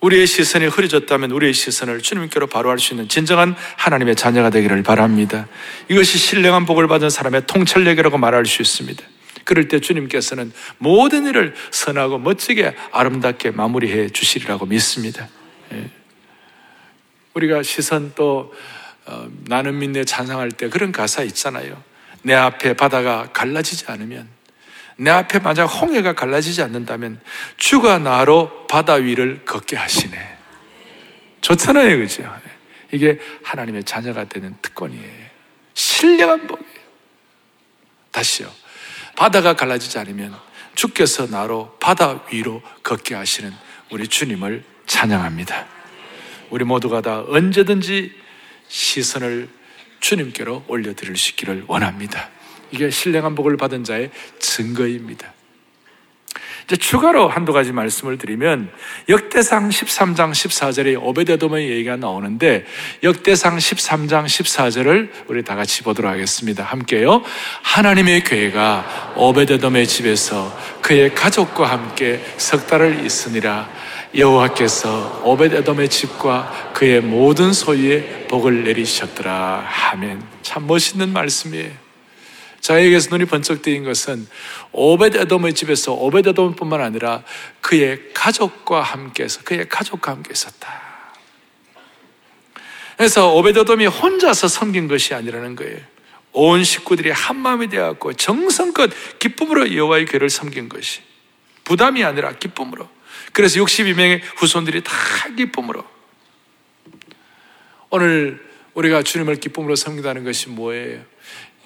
우리의 0.00 0.26
시선이 0.26 0.66
흐려졌다면 0.66 1.30
우리의 1.30 1.54
시선을 1.54 2.02
주님께로 2.02 2.46
바로 2.46 2.68
할 2.68 2.78
수 2.78 2.92
있는 2.92 3.08
진정한 3.08 3.56
하나님의 3.76 4.16
자녀가 4.16 4.50
되기를 4.50 4.82
바랍니다. 4.82 5.48
이것이 5.88 6.18
신령한 6.18 6.66
복을 6.66 6.88
받은 6.88 7.08
사람의 7.08 7.46
통찰력이라고 7.46 8.18
말할 8.18 8.44
수 8.44 8.60
있습니다. 8.60 9.02
그럴 9.44 9.68
때 9.68 9.80
주님께서는 9.80 10.52
모든 10.76 11.26
일을 11.26 11.54
선하고 11.70 12.18
멋지게 12.18 12.74
아름답게 12.92 13.52
마무리해 13.52 14.10
주시리라고 14.10 14.66
믿습니다. 14.66 15.28
예. 17.34 17.38
우리가 17.38 17.62
시선 17.62 18.12
또 18.14 18.52
어, 19.06 19.28
나는 19.46 19.78
믿네 19.78 20.04
찬상할 20.04 20.50
때 20.52 20.68
그런 20.68 20.92
가사 20.92 21.22
있잖아요. 21.24 21.82
내 22.22 22.32
앞에 22.34 22.74
바다가 22.74 23.30
갈라지지 23.32 23.84
않으면 23.88 24.28
내 24.96 25.10
앞에 25.10 25.40
만약 25.40 25.64
홍해가 25.64 26.14
갈라지지 26.14 26.62
않는다면 26.62 27.20
주가 27.56 27.98
나로 27.98 28.66
바다 28.66 28.94
위를 28.94 29.44
걷게 29.44 29.76
하시네. 29.76 30.38
좋잖아요, 31.40 31.98
그죠? 31.98 32.22
이게 32.92 33.18
하나님의 33.42 33.84
자녀가 33.84 34.24
되는 34.24 34.56
특권이에요. 34.62 35.24
신령한 35.74 36.46
복이에요. 36.46 36.84
다시요. 38.12 38.50
바다가 39.16 39.54
갈라지지 39.54 39.98
않으면 39.98 40.34
주께서 40.74 41.26
나로 41.26 41.76
바다 41.80 42.24
위로 42.30 42.62
걷게 42.82 43.14
하시는 43.14 43.52
우리 43.90 44.08
주님을 44.08 44.64
찬양합니다. 44.86 45.66
우리 46.54 46.64
모두가 46.64 47.00
다 47.00 47.24
언제든지 47.26 48.12
시선을 48.68 49.48
주님께로 49.98 50.66
올려드릴 50.68 51.16
수 51.16 51.30
있기를 51.30 51.64
원합니다. 51.66 52.30
이게 52.70 52.90
신령한 52.90 53.34
복을 53.34 53.56
받은 53.56 53.82
자의 53.82 54.12
증거입니다. 54.38 55.32
이제 56.64 56.76
추가로 56.76 57.28
한두 57.28 57.52
가지 57.52 57.72
말씀을 57.72 58.18
드리면 58.18 58.70
역대상 59.08 59.68
13장 59.68 60.30
14절에 60.30 61.02
오베데돔의 61.02 61.70
얘기가 61.70 61.96
나오는데 61.96 62.64
역대상 63.02 63.56
13장 63.56 64.24
14절을 64.24 65.10
우리 65.26 65.42
다 65.42 65.56
같이 65.56 65.82
보도록 65.82 66.08
하겠습니다. 66.12 66.62
함께요. 66.62 67.24
하나님의 67.62 68.22
교회가 68.22 69.14
오베데돔의 69.16 69.88
집에서 69.88 70.56
그의 70.82 71.16
가족과 71.16 71.68
함께 71.68 72.24
석 72.36 72.68
달을 72.68 73.04
있으니라 73.04 73.68
여호와께서 74.16 75.22
오베데돔의 75.24 75.88
집과 75.88 76.72
그의 76.72 77.00
모든 77.00 77.52
소유에 77.52 78.28
복을 78.28 78.64
내리셨더라 78.64 79.64
하면 79.66 80.24
참 80.42 80.66
멋있는 80.66 81.12
말씀이에요. 81.12 81.72
저에게서 82.60 83.10
눈이 83.10 83.26
번쩍 83.26 83.60
뜨인 83.60 83.84
것은 83.84 84.26
오베데돔의 84.72 85.54
집에서 85.54 85.92
오베데돔뿐만 85.92 86.80
아니라 86.80 87.22
그의 87.60 88.00
가족과 88.14 88.82
함께해서 88.82 89.42
그의 89.42 89.68
가족과 89.68 90.12
함께 90.12 90.30
있었다. 90.32 90.82
그래서 92.96 93.34
오베데돔이 93.34 93.86
혼자서 93.86 94.46
섬긴 94.46 94.86
것이 94.86 95.12
아니라는 95.12 95.56
거예요. 95.56 95.78
온 96.32 96.62
식구들이 96.62 97.10
한 97.10 97.36
마음이 97.36 97.68
되었고 97.68 98.14
정성껏 98.14 98.90
기쁨으로 99.18 99.74
여호와의 99.74 100.06
괴를 100.06 100.30
섬긴 100.30 100.68
것이. 100.68 101.00
부담이 101.64 102.04
아니라 102.04 102.32
기쁨으로. 102.32 102.88
그래서 103.34 103.60
62명의 103.60 104.22
후손들이 104.36 104.82
다 104.82 104.92
기쁨으로. 105.36 105.84
오늘 107.90 108.40
우리가 108.74 109.02
주님을 109.02 109.36
기쁨으로 109.36 109.74
섬긴다는 109.76 110.24
것이 110.24 110.48
뭐예요? 110.48 111.02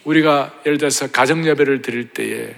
우리가 0.04 0.60
예를 0.64 0.78
들어서 0.78 1.10
가정 1.10 1.46
예배를 1.46 1.82
드릴 1.82 2.08
때에 2.08 2.56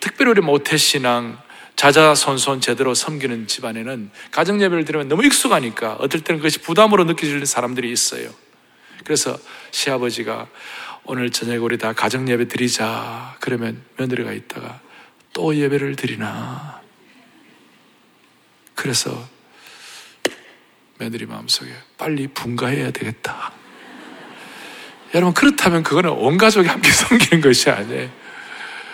특별히 0.00 0.32
우리 0.32 0.40
모태신앙 0.42 1.38
자자손손 1.74 2.60
제대로 2.60 2.92
섬기는 2.92 3.46
집안에는 3.46 4.10
가정 4.30 4.60
예배를 4.60 4.84
드리면 4.84 5.08
너무 5.08 5.24
익숙하니까 5.24 5.94
어떨 5.94 6.20
때는 6.20 6.40
그것이 6.40 6.58
부담으로 6.58 7.04
느껴지는 7.04 7.46
사람들이 7.46 7.90
있어요. 7.90 8.28
그래서 9.04 9.38
시아버지가 9.70 10.48
오늘 11.04 11.30
저녁에 11.30 11.56
우리 11.56 11.78
다 11.78 11.94
가정 11.94 12.28
예배 12.28 12.48
드리자. 12.48 13.36
그러면 13.40 13.82
며느리가 13.96 14.32
있다가 14.32 14.80
또 15.32 15.56
예배를 15.56 15.96
드리나. 15.96 16.77
그래서 18.78 19.28
며느리 20.98 21.26
마음속에 21.26 21.72
빨리 21.96 22.28
분가해야 22.28 22.92
되겠다. 22.92 23.52
여러분 25.14 25.34
그렇다면 25.34 25.82
그거는 25.82 26.10
온 26.10 26.38
가족이 26.38 26.68
함께 26.68 26.88
섬기는 26.92 27.40
것이 27.40 27.70
아니에요. 27.70 28.08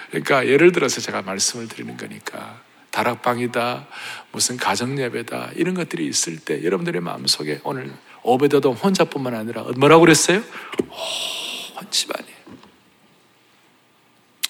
그러니까 0.08 0.46
예를 0.46 0.72
들어서 0.72 1.02
제가 1.02 1.20
말씀을 1.20 1.68
드리는 1.68 1.98
거니까 1.98 2.62
다락방이다, 2.92 3.86
무슨 4.32 4.56
가정 4.56 4.98
예배다, 4.98 5.50
이런 5.54 5.74
것들이 5.74 6.06
있을 6.06 6.38
때 6.38 6.64
여러분들의 6.64 7.02
마음속에 7.02 7.60
오늘 7.62 7.92
오베드도 8.22 8.72
혼자뿐만 8.72 9.34
아니라 9.34 9.64
뭐라고 9.76 10.00
그랬어요? 10.00 10.38
온 10.38 11.90
집안이. 11.90 12.28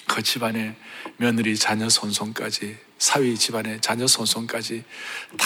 그 0.07 0.23
집안에 0.23 0.77
며느리, 1.17 1.57
자녀, 1.57 1.89
손손까지, 1.89 2.77
사위 2.97 3.35
집안의 3.35 3.81
자녀, 3.81 4.07
손손까지 4.07 4.83
다 5.37 5.45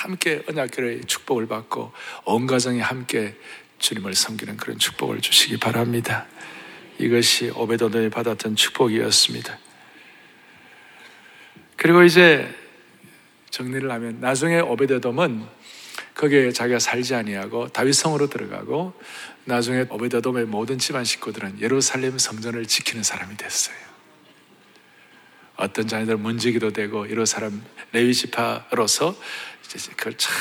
함께 0.00 0.42
언약교의 0.48 1.04
축복을 1.06 1.46
받고 1.46 1.92
온 2.24 2.46
가정이 2.46 2.80
함께 2.80 3.36
주님을 3.78 4.14
섬기는 4.14 4.56
그런 4.56 4.78
축복을 4.78 5.20
주시기 5.20 5.58
바랍니다. 5.58 6.26
이것이 6.98 7.50
오베도돈이 7.50 8.10
받았던 8.10 8.56
축복이었습니다. 8.56 9.58
그리고 11.76 12.02
이제 12.02 12.54
정리를 13.50 13.90
하면 13.90 14.20
나중에 14.20 14.60
오베데돔은 14.60 15.60
거기에 16.14 16.52
자기가 16.52 16.78
살지 16.78 17.14
아니하고 17.14 17.68
다윗성으로 17.68 18.28
들어가고 18.28 18.92
나중에 19.44 19.86
오베데돔의 19.88 20.44
모든 20.46 20.78
집안 20.78 21.04
식구들은 21.04 21.60
예루살렘 21.60 22.18
성전을 22.18 22.66
지키는 22.66 23.02
사람이 23.02 23.36
됐어요. 23.36 23.89
어떤 25.60 25.86
자녀들 25.86 26.16
문지기도 26.16 26.72
되고 26.72 27.08
예루살렘 27.08 27.62
레위 27.92 28.14
지파로서 28.14 29.14
그걸 29.96 30.14
참 30.16 30.34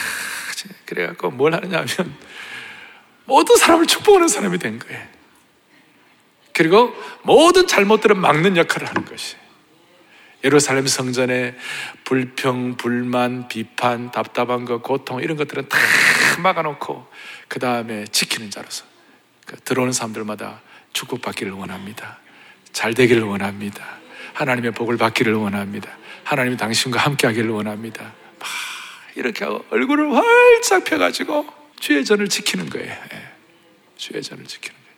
그래갖고 0.85 1.31
뭘 1.31 1.53
하느냐 1.53 1.77
하면 1.77 2.15
모든 3.25 3.57
사람을 3.57 3.85
축복하는 3.85 4.27
사람이 4.27 4.57
된 4.57 4.79
거예요. 4.79 5.07
그리고 6.53 6.93
모든 7.23 7.67
잘못들을 7.67 8.15
막는 8.15 8.57
역할을 8.57 8.87
하는 8.87 9.05
것이. 9.05 9.35
예루살렘 10.43 10.87
성전에 10.87 11.55
불평, 12.05 12.75
불만, 12.77 13.47
비판, 13.49 14.09
답답한 14.11 14.65
것, 14.65 14.81
고통 14.81 15.21
이런 15.21 15.37
것들은 15.37 15.67
다 15.67 15.77
막아놓고 16.41 17.07
그 17.47 17.59
다음에 17.59 18.05
지키는 18.05 18.49
자로서 18.49 18.85
그 19.45 19.57
들어오는 19.57 19.91
사람들마다 19.91 20.61
축복받기를 20.93 21.51
원합니다. 21.51 22.19
잘 22.71 22.93
되기를 22.93 23.23
원합니다. 23.23 23.98
하나님의 24.33 24.71
복을 24.71 24.97
받기를 24.97 25.33
원합니다. 25.33 25.97
하나님이 26.23 26.57
당신과 26.57 26.99
함께 26.99 27.27
하기를 27.27 27.49
원합니다. 27.49 28.13
막 28.39 28.47
이렇게 29.15 29.45
하고 29.45 29.65
얼굴을 29.69 30.13
활짝 30.15 30.83
펴가지고 30.83 31.47
주의 31.79 32.03
전을 32.03 32.29
지키는 32.29 32.69
거예요. 32.69 32.91
예. 32.91 33.29
주의 33.97 34.21
전을 34.21 34.45
지키는 34.45 34.75
거예요. 34.75 34.89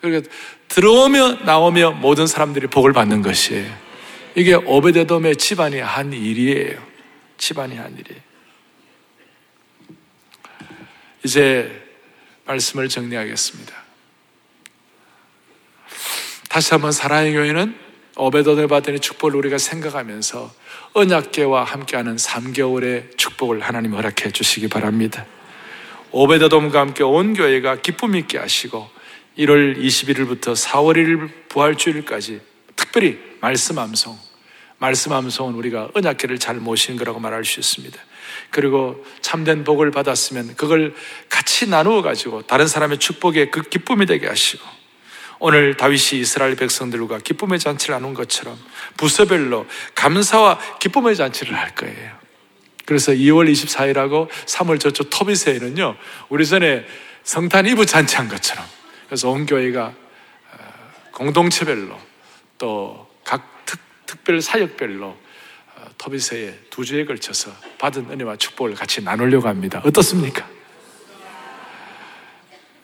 그러니까 0.00 0.34
들어오며 0.68 1.44
나오며 1.44 1.92
모든 1.92 2.26
사람들이 2.26 2.66
복을 2.68 2.92
받는 2.92 3.22
것이에요. 3.22 3.88
이게 4.34 4.54
오베데돔의 4.54 5.36
집안이 5.36 5.80
한 5.80 6.12
일이에요. 6.12 6.86
집안이 7.38 7.76
한 7.76 7.96
일이에요. 7.98 8.20
이제 11.24 11.84
말씀을 12.44 12.88
정리하겠습니다. 12.88 13.74
다시 16.48 16.70
한번 16.72 16.92
사랑의 16.92 17.32
교회는 17.32 17.87
오베데돔을 18.18 18.66
받은 18.66 19.00
축복을 19.00 19.36
우리가 19.36 19.58
생각하면서 19.58 20.52
언약계와 20.94 21.62
함께하는 21.62 22.16
3개월의 22.16 23.16
축복을 23.16 23.60
하나님 23.60 23.94
허락해 23.94 24.32
주시기 24.32 24.68
바랍니다. 24.68 25.24
오베데돔과 26.10 26.80
함께 26.80 27.04
온 27.04 27.34
교회가 27.34 27.76
기쁨 27.76 28.16
있게 28.16 28.38
하시고 28.38 28.88
1월 29.38 29.78
21일부터 29.78 30.54
4월 30.56 30.96
1일 30.96 31.30
부활주일까지 31.48 32.40
특별히 32.74 33.18
말씀 33.40 33.78
암송, 33.78 34.18
말씀 34.78 35.12
암송은 35.12 35.54
우리가 35.54 35.90
언약계를 35.94 36.38
잘 36.38 36.56
모시는 36.56 36.98
거라고 36.98 37.20
말할 37.20 37.44
수 37.44 37.60
있습니다. 37.60 37.96
그리고 38.50 39.04
참된 39.20 39.62
복을 39.62 39.92
받았으면 39.92 40.56
그걸 40.56 40.92
같이 41.28 41.68
나누어 41.68 42.02
가지고 42.02 42.42
다른 42.42 42.66
사람의 42.66 42.98
축복에 42.98 43.50
그 43.50 43.62
기쁨이 43.62 44.06
되게 44.06 44.26
하시고 44.26 44.77
오늘 45.40 45.76
다윗이 45.76 46.20
이스라엘 46.20 46.56
백성들과 46.56 47.18
기쁨의 47.18 47.58
잔치를 47.58 47.94
하는 47.94 48.14
것처럼 48.14 48.58
부서별로 48.96 49.66
감사와 49.94 50.58
기쁨의 50.78 51.16
잔치를 51.16 51.54
할 51.56 51.74
거예요. 51.74 52.18
그래서 52.84 53.12
2월 53.12 53.50
24일하고 53.50 54.28
3월 54.30 54.80
저쪽 54.80 55.10
토비세에는요, 55.10 55.96
우리 56.30 56.46
전에 56.46 56.86
성탄 57.22 57.66
이브 57.66 57.84
잔치한 57.86 58.28
것처럼 58.28 58.64
그래서 59.06 59.30
온 59.30 59.46
교회가 59.46 59.86
어, 59.86 60.92
공동체별로 61.12 61.98
또 62.58 63.08
각 63.28 63.66
특별 64.06 64.40
사역별로 64.40 65.06
어, 65.06 65.84
토비세에 65.98 66.58
두 66.70 66.82
주에 66.82 67.04
걸쳐서 67.04 67.52
받은 67.76 68.10
은혜와 68.10 68.36
축복을 68.36 68.74
같이 68.74 69.02
나누려고 69.02 69.48
합니다. 69.48 69.82
어떻습니까? 69.84 70.48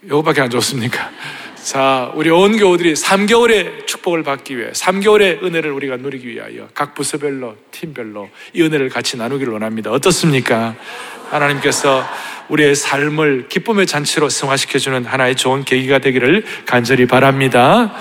요거밖에 0.07 0.43
안 0.43 0.51
좋습니까? 0.51 1.11
자, 1.64 2.12
우리 2.14 2.29
온 2.29 2.59
교우들이 2.59 2.92
3개월의 2.92 3.87
축복을 3.87 4.22
받기 4.22 4.59
위해, 4.59 4.70
3개월의 4.72 5.42
은혜를 5.42 5.72
우리가 5.72 5.96
누리기 5.96 6.29
위하여 6.29 6.68
각 6.74 6.94
부서별로, 6.94 7.57
팀별로 7.70 8.29
이 8.53 8.61
은혜를 8.61 8.90
같이 8.90 9.16
나누기를 9.16 9.50
원합니다. 9.50 9.90
어떻습니까? 9.90 10.77
하나님께서 11.31 12.05
우리의 12.50 12.74
삶을 12.74 13.48
기쁨의 13.48 13.87
잔치로 13.87 14.29
승화시켜주는 14.29 15.07
하나의 15.07 15.37
좋은 15.37 15.64
계기가 15.64 16.00
되기를 16.00 16.44
간절히 16.66 17.07
바랍니다. 17.07 17.94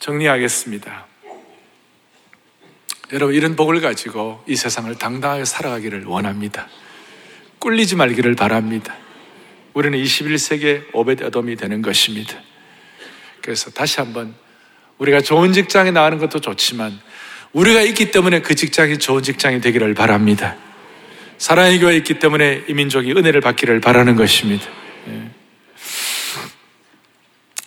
정리하겠습니다. 0.00 1.06
여러분 3.12 3.36
이런 3.36 3.54
복을 3.54 3.80
가지고 3.80 4.42
이 4.48 4.56
세상을 4.56 4.92
당당하게 4.96 5.44
살아가기를 5.44 6.06
원합니다. 6.06 6.66
꿀리지 7.60 7.94
말기를 7.94 8.34
바랍니다. 8.34 8.96
우리는 9.74 9.98
21세기의 9.98 10.86
오벳 10.92 11.22
어돔이 11.22 11.56
되는 11.56 11.82
것입니다. 11.82 12.34
그래서 13.40 13.70
다시 13.70 14.00
한번 14.00 14.34
우리가 14.98 15.20
좋은 15.20 15.52
직장에 15.52 15.90
나가는 15.90 16.18
것도 16.18 16.40
좋지만 16.40 16.98
우리가 17.52 17.82
있기 17.82 18.10
때문에 18.10 18.40
그 18.40 18.54
직장이 18.54 18.98
좋은 18.98 19.22
직장이 19.22 19.60
되기를 19.60 19.94
바랍니다. 19.94 20.56
사랑의 21.38 21.80
교회에 21.80 21.96
있기 21.98 22.18
때문에 22.18 22.64
이 22.68 22.74
민족이 22.74 23.12
은혜를 23.12 23.40
받기를 23.40 23.80
바라는 23.80 24.16
것입니다. 24.16 24.66
예. 25.08 25.30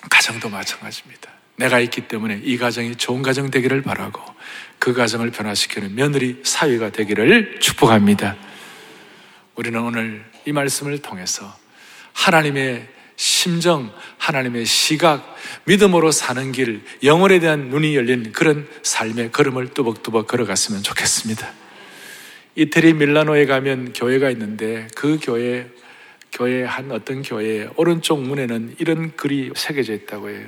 가정도 0.10 0.50
마찬가지입니다. 0.50 1.30
내가 1.58 1.80
있기 1.80 2.08
때문에 2.08 2.42
이 2.44 2.58
가정이 2.58 2.96
좋은 2.96 3.22
가정 3.22 3.52
되기를 3.52 3.82
바라고 3.82 4.22
그 4.80 4.94
가정을 4.94 5.32
변화시키는 5.32 5.96
며느리 5.96 6.42
사위가 6.44 6.92
되기를 6.92 7.60
축복합니다. 7.60 8.36
우리는 9.56 9.80
오늘 9.80 10.26
이 10.46 10.52
말씀을 10.52 11.00
통해서 11.00 11.54
하나님의 12.16 12.88
심정, 13.18 13.94
하나님의 14.18 14.66
시각, 14.66 15.36
믿음으로 15.66 16.12
사는 16.12 16.52
길, 16.52 16.82
영혼에 17.04 17.40
대한 17.40 17.70
눈이 17.70 17.96
열린 17.96 18.32
그런 18.32 18.68
삶의 18.82 19.32
걸음을 19.32 19.70
뚜벅뚜벅 19.74 20.28
걸어갔으면 20.28 20.82
좋겠습니다. 20.82 21.54
이태리 22.56 22.94
밀라노에 22.94 23.46
가면 23.46 23.94
교회가 23.94 24.30
있는데 24.32 24.88
그 24.96 25.20
교회, 25.22 25.70
교회 26.32 26.64
한 26.64 26.92
어떤 26.92 27.22
교회에 27.22 27.70
오른쪽 27.76 28.22
문에는 28.22 28.76
이런 28.80 29.16
글이 29.16 29.52
새겨져 29.56 29.94
있다고 29.94 30.30
해요. 30.30 30.48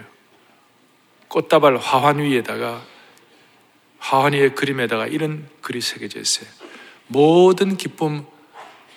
꽃다발 1.28 1.78
화환 1.78 2.20
위에다가 2.20 2.84
하와니의 4.00 4.56
그림에다가 4.56 5.08
이런 5.08 5.48
글이 5.62 5.82
새겨져 5.82 6.20
있어요. 6.20 6.48
모든 7.08 7.78
기쁨 7.78 8.26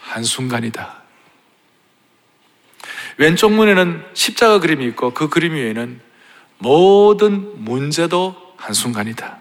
한순간이다. 0.01 1.00
왼쪽 3.21 3.53
문에는 3.53 4.03
십자가 4.15 4.61
그림이 4.61 4.87
있고 4.87 5.13
그 5.13 5.29
그림 5.29 5.55
위에는 5.55 6.01
모든 6.57 7.63
문제도 7.63 8.35
한순간이다. 8.57 9.37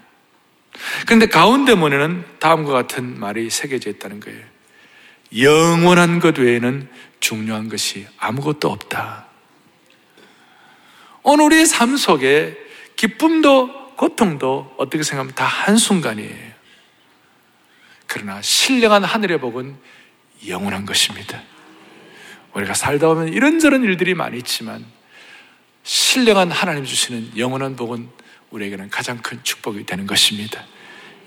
그런데 1.05 1.27
가운데 1.27 1.75
문에는 1.75 2.25
다음과 2.39 2.73
같은 2.73 3.17
말이 3.17 3.49
새겨져 3.49 3.89
있다는 3.89 4.19
거예요. 4.19 4.41
영원한 5.37 6.19
것 6.19 6.37
외에는 6.37 6.89
중요한 7.21 7.69
것이 7.69 8.05
아무것도 8.17 8.69
없다. 8.69 9.27
오늘 11.23 11.45
우리의 11.45 11.65
삶 11.65 11.95
속에 11.95 12.57
기쁨도 12.97 13.95
고통도 13.95 14.75
어떻게 14.77 15.03
생각하면 15.03 15.33
다 15.35 15.45
한순간이에요. 15.45 16.49
그러나 18.07 18.41
신령한 18.41 19.05
하늘의 19.05 19.39
복은 19.39 19.77
영원한 20.49 20.85
것입니다. 20.85 21.41
우리가 22.53 22.73
살다 22.73 23.07
보면 23.07 23.33
이런저런 23.33 23.83
일들이 23.83 24.13
많이 24.13 24.37
있지만 24.37 24.85
신령한 25.83 26.51
하나님 26.51 26.85
주시는 26.85 27.37
영원한 27.37 27.75
복은 27.75 28.09
우리에게는 28.51 28.89
가장 28.89 29.17
큰 29.17 29.39
축복이 29.43 29.85
되는 29.85 30.07
것입니다. 30.07 30.65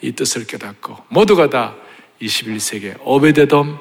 이 0.00 0.12
뜻을 0.12 0.46
깨닫고 0.46 0.96
모두가 1.08 1.48
다 1.48 1.76
21세기 2.20 2.96
오베데돔, 3.00 3.78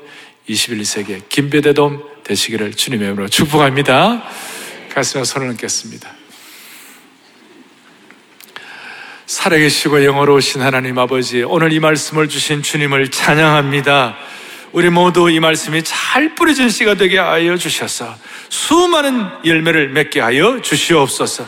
21세기 0.48 1.28
김베데돔 1.30 2.24
되시기를 2.24 2.74
주님의 2.74 3.08
이름으로 3.08 3.28
축복합니다. 3.28 4.24
가슴에 4.94 5.24
손을 5.24 5.50
얹겠습니다. 5.50 6.22
살아계시고 9.26 10.04
영어로우신 10.04 10.62
하나님 10.62 10.98
아버지, 11.00 11.42
오늘 11.44 11.72
이 11.72 11.80
말씀을 11.80 12.28
주신 12.28 12.62
주님을 12.62 13.12
찬양합니다. 13.12 14.18
우리 14.72 14.90
모두 14.90 15.30
이 15.30 15.40
말씀이 15.40 15.84
잘 15.84 16.34
뿌려진 16.36 16.70
씨가 16.70 16.96
되게 16.96 17.18
하여 17.18 17.58
주셔서 17.58 18.16
수많은 18.50 19.28
열매를 19.46 19.90
맺게 19.90 20.22
하여 20.22 20.62
주시옵소서. 20.62 21.46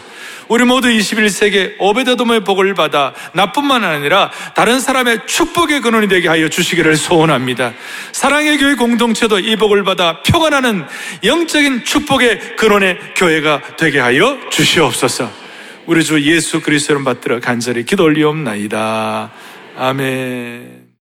우리 0.49 0.65
모두 0.65 0.89
21세기 0.89 1.75
오베데돔의 1.79 2.41
복을 2.41 2.73
받아 2.73 3.13
나뿐만 3.33 3.85
아니라 3.85 4.29
다른 4.55 4.81
사람의 4.81 5.25
축복의 5.25 5.81
근원이 5.81 6.09
되게 6.09 6.27
하여 6.27 6.49
주시기를 6.49 6.97
소원합니다. 6.97 7.73
사랑의 8.11 8.57
교회 8.57 8.75
공동체도 8.75 9.39
이 9.39 9.55
복을 9.55 9.83
받아 9.83 10.21
표가 10.21 10.49
나는 10.49 10.85
영적인 11.23 11.85
축복의 11.85 12.57
근원의 12.57 12.99
교회가 13.15 13.77
되게 13.77 13.99
하여 13.99 14.37
주시옵소서. 14.51 15.31
우리 15.85 16.03
주 16.03 16.21
예수 16.21 16.61
그리스도를 16.61 17.03
받들어 17.03 17.39
간절히 17.39 17.85
기도 17.85 18.03
올리옵나이다. 18.03 19.31
아멘. 19.77 20.82